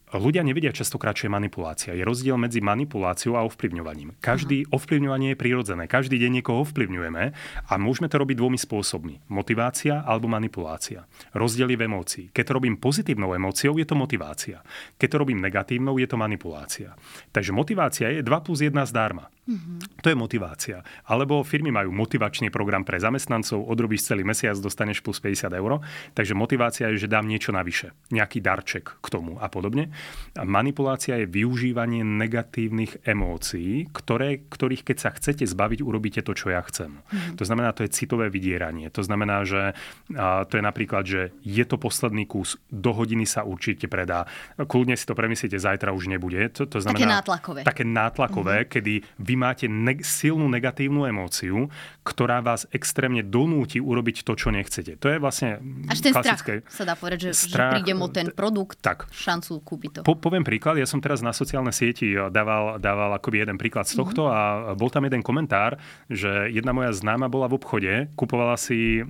[0.10, 1.94] Ľudia nevedia častokrát, čo je manipulácia.
[1.94, 4.18] Je rozdiel medzi manipuláciou a ovplyvňovaním.
[4.18, 4.74] Každý Aha.
[4.74, 5.86] ovplyvňovanie je prirodzené.
[5.86, 7.24] Každý deň niekoho ovplyvňujeme
[7.70, 9.30] a môžeme to robiť dvomi spôsobmi.
[9.30, 11.06] Motivácia alebo manipulácia.
[11.38, 12.26] Rozdiel je v emócii.
[12.34, 14.66] Keď to robím pozitívnou emóciou, je to motivácia.
[14.98, 16.98] Keď to robím negatívnou, je to manipulácia.
[17.30, 19.30] Takže motivácia je 2 plus 1 zdarma.
[19.50, 20.06] Mm-hmm.
[20.06, 20.78] To je motivácia.
[21.10, 25.82] Alebo firmy majú motivačný program pre zamestnancov, odrobíš celý mesiac, dostaneš plus 50 eur.
[26.14, 27.98] Takže motivácia je, že dám niečo navyše.
[28.14, 29.90] Nejaký darček k tomu a podobne.
[30.38, 36.62] Manipulácia je využívanie negatívnych emócií, ktoré, ktorých keď sa chcete zbaviť, urobíte to, čo ja
[36.64, 37.02] chcem.
[37.02, 37.36] Mm-hmm.
[37.42, 38.94] To znamená, to je citové vydieranie.
[38.94, 39.74] To znamená, že
[40.16, 44.30] a, to je napríklad, že je to posledný kus, do hodiny sa určite predá.
[44.56, 46.40] Kľudne si to premyslíte, zajtra už nebude.
[46.56, 47.62] To, to znamená, také nátlakové.
[47.66, 48.72] Také nátlakové, mm-hmm.
[48.72, 51.68] kedy vy máte ne- silnú negatívnu emóciu,
[52.06, 54.96] ktorá vás extrémne donúti urobiť to, čo nechcete.
[55.02, 56.62] To je vlastne Až ten klasické...
[56.64, 59.10] strach sa dá povedať, že, strach, že príde mu ten produkt, tak.
[59.10, 60.06] šancu kúpiť to.
[60.06, 63.98] Po, poviem príklad, ja som teraz na sociálnej sieti dával, dával akoby jeden príklad z
[64.00, 64.72] tohto mm-hmm.
[64.72, 69.02] a bol tam jeden komentár, že jedna moja známa bola v obchode, kupovala si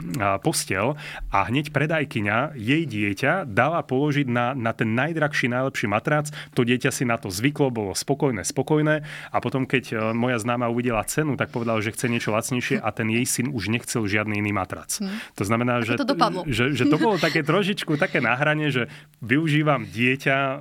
[0.41, 0.95] postel
[1.29, 6.31] a hneď predajkyňa jej dieťa dala položiť na, na ten najdrahší, najlepší matrac.
[6.55, 11.03] To dieťa si na to zvyklo, bolo spokojné, spokojné a potom, keď moja známa uvidela
[11.05, 14.55] cenu, tak povedala, že chce niečo lacnejšie a ten jej syn už nechcel žiadny iný
[14.55, 14.89] matrac.
[14.97, 15.19] Hmm.
[15.35, 16.05] To znamená, že to,
[16.47, 18.87] že, že to bolo také trošičku také nahranie, že
[19.19, 20.53] využívam dieťa uh,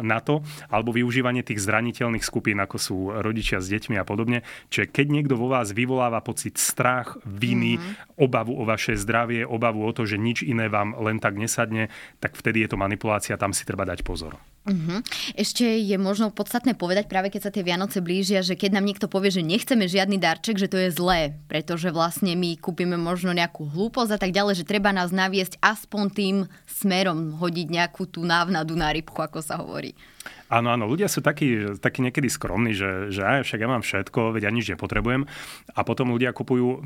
[0.00, 4.46] na to, alebo využívanie tých zraniteľných skupín, ako sú rodičia s deťmi a podobne.
[4.72, 8.20] Čiže keď niekto vo vás vyvoláva pocit strach, viny, hmm.
[8.20, 12.36] obavu o vaše zdravie, obavu o to, že nič iné vám len tak nesadne, tak
[12.36, 14.36] vtedy je to manipulácia, tam si treba dať pozor.
[14.60, 15.00] Uh-huh.
[15.40, 19.08] Ešte je možno podstatné povedať, práve keď sa tie Vianoce blížia, že keď nám niekto
[19.08, 23.64] povie, že nechceme žiadny darček, že to je zlé, pretože vlastne my kúpime možno nejakú
[23.64, 26.36] hlúposť a tak ďalej, že treba nás naviesť aspoň tým
[26.68, 29.96] smerom, hodiť nejakú tú návnadu na rybku, ako sa hovorí.
[30.50, 34.34] Áno, áno, ľudia sú takí, takí niekedy skromní, že, že aj, však ja mám všetko,
[34.34, 35.22] veď ja nič nepotrebujem.
[35.78, 36.82] A potom ľudia kupujú um,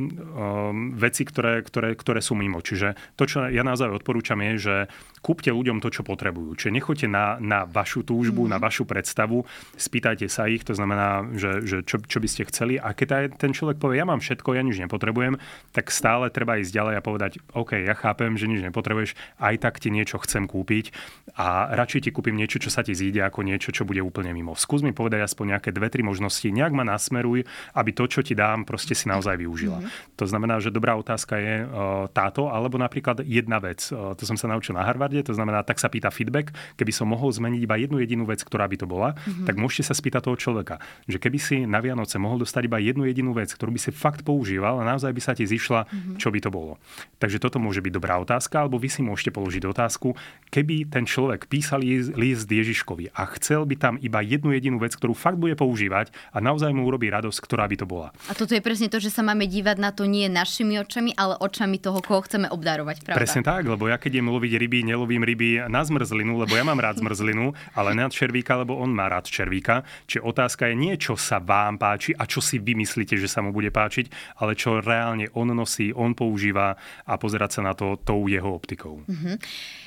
[0.92, 2.60] veci, ktoré, ktoré, ktoré sú mimo.
[2.60, 4.76] Čiže to, čo ja naozaj odporúčam, je, že
[5.24, 6.52] kúpte ľuďom to, čo potrebujú.
[6.60, 8.50] Čiže nechoďte na, na vašu túžbu, mm.
[8.52, 9.48] na vašu predstavu,
[9.80, 12.76] spýtajte sa ich, to znamená, že, že čo, čo by ste chceli.
[12.76, 15.40] A keď aj ten človek povie, ja mám všetko, ja nič nepotrebujem,
[15.72, 19.80] tak stále treba ísť ďalej a povedať, OK, ja chápem, že nič nepotrebuješ, aj tak
[19.80, 20.92] ti niečo chcem kúpiť
[21.40, 24.58] a radšej ti kúpim niečo, čo sa ti zíde, ako niečo, čo bude úplne mimo.
[24.58, 27.46] Skús mi povedať aspoň nejaké dve, tri možnosti, nejak ma nasmeruj,
[27.78, 29.78] aby to, čo ti dám, proste si naozaj využila.
[29.78, 30.16] Mm-hmm.
[30.18, 33.88] To znamená, že dobrá otázka je uh, táto, alebo napríklad jedna vec.
[33.94, 36.56] Uh, to som sa naučil na Harvard Harvarde, to znamená, tak sa pýta feedback.
[36.80, 39.44] Keby som mohol zmeniť iba jednu jedinú vec, ktorá by to bola, mm-hmm.
[39.44, 43.04] tak môžete sa spýtať toho človeka, že keby si na Vianoce mohol dostať iba jednu
[43.04, 46.16] jedinú vec, ktorú by si fakt používal a naozaj by sa ti zišla, mm-hmm.
[46.16, 46.80] čo by to bolo.
[47.20, 50.16] Takže toto môže byť dobrá otázka, alebo vy si môžete položiť otázku,
[50.48, 51.84] keby ten človek písal
[52.16, 56.42] list Ježiškovi a chcel by tam iba jednu jedinú vec, ktorú fakt bude používať a
[56.42, 58.10] naozaj mu urobí radosť, ktorá by to bola.
[58.28, 61.38] A toto je presne to, že sa máme dívať na to nie našimi očami, ale
[61.38, 63.06] očami toho, koho chceme obdarovať.
[63.06, 63.18] Pravda?
[63.18, 66.78] Presne tak, lebo ja keď idem loviť ryby, nelovím ryby na zmrzlinu, lebo ja mám
[66.82, 69.86] rád zmrzlinu, ale na červíka, lebo on má rád červíka.
[70.10, 73.54] Čiže otázka je nie, čo sa vám páči a čo si vymyslíte, že sa mu
[73.54, 78.26] bude páčiť, ale čo reálne on nosí, on používa a pozerať sa na to tou
[78.26, 79.04] jeho optikou.
[79.04, 79.36] Mm-hmm.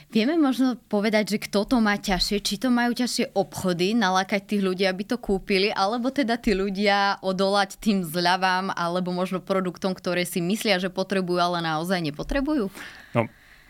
[0.07, 4.61] Vieme možno povedať, že kto to má ťažšie, či to majú ťažšie obchody, nalákať tých
[4.61, 10.27] ľudí, aby to kúpili, alebo teda tí ľudia odolať tým zľavám, alebo možno produktom, ktoré
[10.27, 12.69] si myslia, že potrebujú, ale naozaj nepotrebujú?
[13.17, 13.25] No,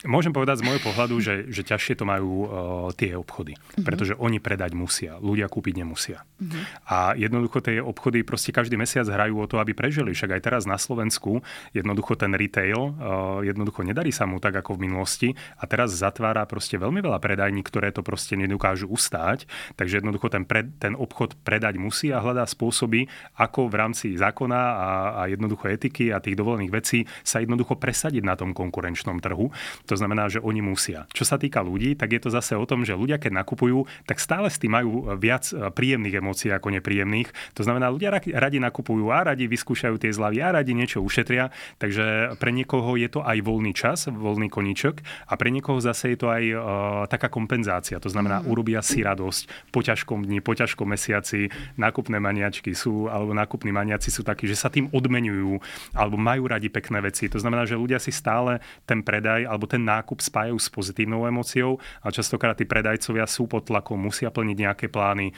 [0.05, 2.47] Môžem povedať z môjho pohľadu, že, že ťažšie to majú uh,
[2.93, 3.81] tie obchody, uh-huh.
[3.81, 6.21] pretože oni predať musia, ľudia kúpiť nemusia.
[6.37, 6.53] Uh-huh.
[6.85, 10.13] A jednoducho tie obchody proste každý mesiac hrajú o to, aby prežili.
[10.13, 11.41] Však aj teraz na Slovensku
[11.73, 16.45] jednoducho ten retail uh, jednoducho nedarí sa mu tak ako v minulosti a teraz zatvára
[16.45, 19.49] proste veľmi veľa predajní, ktoré to proste nedokážu ustáť.
[19.79, 24.59] Takže jednoducho ten, pred, ten obchod predať musí a hľadá spôsoby, ako v rámci zákona
[24.59, 29.49] a, a jednoducho etiky a tých dovolených vecí sa jednoducho presadiť na tom konkurenčnom trhu.
[29.87, 31.07] To znamená, že oni musia.
[31.15, 34.19] Čo sa týka ľudí, tak je to zase o tom, že ľudia, keď nakupujú, tak
[34.19, 37.31] stále s tým majú viac príjemných emócií ako nepríjemných.
[37.55, 41.49] To znamená, ľudia radi nakupujú a radi vyskúšajú tie zľavy a radi niečo ušetria.
[41.79, 46.17] Takže pre niekoho je to aj voľný čas, voľný koníčok a pre niekoho zase je
[46.19, 46.59] to aj uh,
[47.07, 48.01] taká kompenzácia.
[48.01, 48.45] To znamená, mm.
[48.49, 51.47] urobia si radosť po ťažkom dni, po ťažkom mesiaci.
[51.79, 55.61] Nákupné maniačky sú, alebo nákupní maniaci sú takí, že sa tým odmenujú
[55.93, 57.29] alebo majú radi pekné veci.
[57.29, 58.59] To znamená, že ľudia si stále
[58.89, 63.67] ten predaj alebo ten nákup spájajú s pozitívnou emóciou a častokrát tí predajcovia sú pod
[63.67, 65.35] tlakom, musia plniť nejaké plány,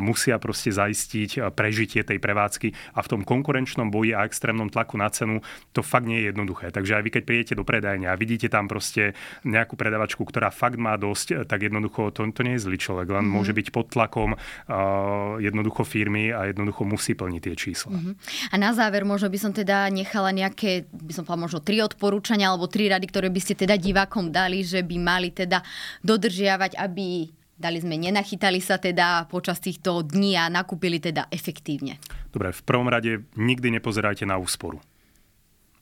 [0.00, 5.10] musia proste zaistiť prežitie tej prevádzky a v tom konkurenčnom boji a extrémnom tlaku na
[5.10, 5.42] cenu
[5.74, 6.70] to fakt nie je jednoduché.
[6.70, 10.78] Takže aj vy, keď prídete do predajne a vidíte tam proste nejakú predavačku, ktorá fakt
[10.78, 13.34] má dosť, tak jednoducho to, to nie je zlý človek, len mm-hmm.
[13.34, 17.92] môže byť pod tlakom uh, jednoducho firmy a jednoducho musí plniť tie čísla.
[17.92, 18.14] Mm-hmm.
[18.52, 22.52] A na záver možno by som teda nechala nejaké, by som povedala možno tri odporúčania
[22.52, 25.58] alebo tri rady, ktoré by ste teda divákom dali, že by mali teda
[26.06, 27.26] dodržiavať, aby
[27.58, 31.98] dali sme, nenachytali sa teda počas týchto dní a nakúpili teda efektívne.
[32.30, 34.82] Dobre, v prvom rade nikdy nepozerajte na úsporu.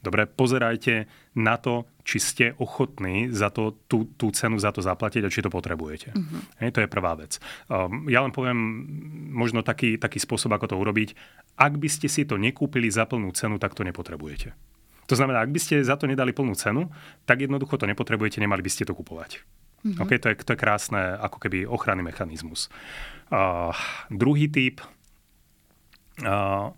[0.00, 1.04] Dobre, pozerajte
[1.36, 5.44] na to, či ste ochotní za to, tú, tú cenu za to zaplatiť a či
[5.44, 6.16] to potrebujete.
[6.16, 6.40] Uh-huh.
[6.56, 7.36] Hej, to je prvá vec.
[7.68, 8.56] Um, ja len poviem
[9.28, 11.12] možno taký, taký spôsob, ako to urobiť.
[11.60, 14.56] Ak by ste si to nekúpili za plnú cenu, tak to nepotrebujete.
[15.10, 16.86] To znamená, ak by ste za to nedali plnú cenu,
[17.26, 19.42] tak jednoducho to nepotrebujete, nemali by ste to kupovať.
[19.82, 20.06] Uh-huh.
[20.06, 22.70] Okay, to, je, to je krásne ako keby ochranný mechanizmus.
[23.32, 23.74] Uh,
[24.06, 24.78] druhý typ.
[26.22, 26.70] Uh,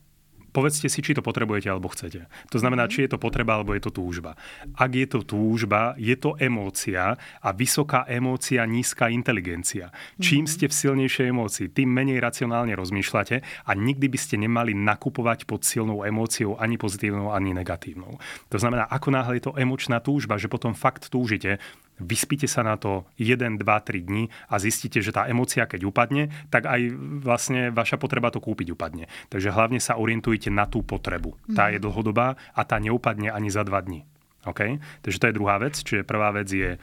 [0.52, 2.28] povedzte si, či to potrebujete alebo chcete.
[2.52, 4.36] To znamená, či je to potreba alebo je to túžba.
[4.76, 9.90] Ak je to túžba, je to emócia a vysoká emócia, nízka inteligencia.
[10.20, 15.48] Čím ste v silnejšej emócii, tým menej racionálne rozmýšľate a nikdy by ste nemali nakupovať
[15.48, 18.20] pod silnou emóciou ani pozitívnou, ani negatívnou.
[18.52, 21.58] To znamená, ako náhle je to emočná túžba, že potom fakt túžite,
[22.02, 26.28] vyspíte sa na to 1, 2, 3 dní a zistíte, že tá emócia, keď upadne,
[26.50, 26.92] tak aj
[27.22, 29.06] vlastne vaša potreba to kúpiť upadne.
[29.30, 31.38] Takže hlavne sa orientujte na tú potrebu.
[31.54, 31.84] Tá je mhm.
[31.86, 34.02] dlhodobá a tá neupadne ani za 2 dní.
[34.42, 34.82] Okay?
[35.06, 35.74] Takže to je druhá vec.
[35.78, 36.74] Čiže prvá vec je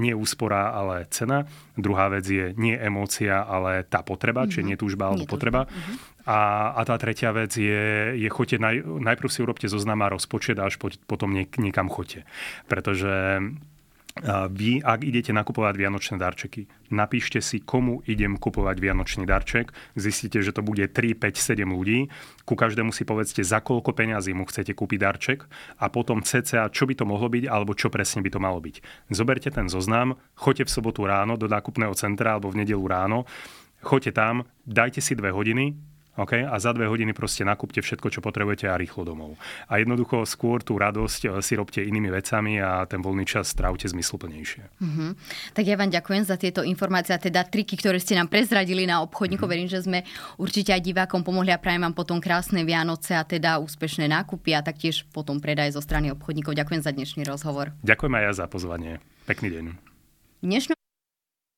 [0.00, 1.44] nie úspora, ale cena.
[1.76, 4.52] Druhá vec je nie emócia, ale tá potreba, mm-hmm.
[4.52, 5.68] čiže nie túžba alebo nie potreba.
[5.68, 5.96] Mm-hmm.
[6.22, 10.56] A, a tá tretia vec je, je choďte, naj, najprv si urobte zoznam a rozpočet
[10.62, 12.24] a až po, potom niek, niekam choďte.
[12.70, 13.42] Pretože
[14.52, 19.72] vy, ak idete nakupovať vianočné darčeky, napíšte si, komu idem kupovať vianočný darček.
[19.96, 22.12] Zistíte, že to bude 3, 5, 7 ľudí.
[22.44, 25.38] Ku každému si povedzte, za koľko peňazí mu chcete kúpiť darček
[25.80, 29.08] a potom cca, čo by to mohlo byť alebo čo presne by to malo byť.
[29.08, 33.24] Zoberte ten zoznam, choďte v sobotu ráno do nákupného centra alebo v nedelu ráno,
[33.80, 36.44] choďte tam, dajte si dve hodiny, Okay?
[36.44, 39.40] A za dve hodiny proste nakúpte všetko, čo potrebujete a rýchlo domov.
[39.64, 43.88] A jednoducho skôr tú radosť eh, si robte inými vecami a ten voľný čas strávte
[43.88, 44.62] zmysluplnejšie.
[44.76, 45.10] Mm-hmm.
[45.56, 49.00] Tak ja vám ďakujem za tieto informácie a teda triky, ktoré ste nám prezradili na
[49.00, 49.48] obchodníkov.
[49.48, 49.56] Mm-hmm.
[49.56, 49.98] Verím, že sme
[50.36, 54.60] určite aj divákom pomohli a prajem vám potom krásne Vianoce a teda úspešné nákupy a
[54.60, 56.52] taktiež potom predaj zo strany obchodníkov.
[56.52, 57.72] Ďakujem za dnešný rozhovor.
[57.80, 59.00] Ďakujem aj ja za pozvanie.
[59.24, 59.64] Pekný deň.
[60.42, 60.81] Dnešnú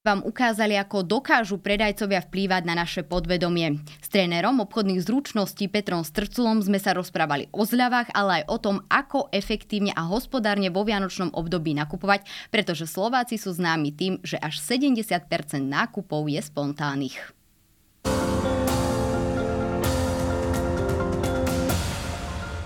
[0.04, 3.80] vám ukázali, ako dokážu predajcovia vplývať na naše podvedomie.
[4.04, 8.76] S trénerom obchodných zručností Petrom Strculom sme sa rozprávali o zľavách, ale aj o tom,
[8.92, 14.60] ako efektívne a hospodárne vo vianočnom období nakupovať, pretože Slováci sú známi tým, že až
[14.60, 15.24] 70%
[15.64, 17.43] nákupov je spontánnych.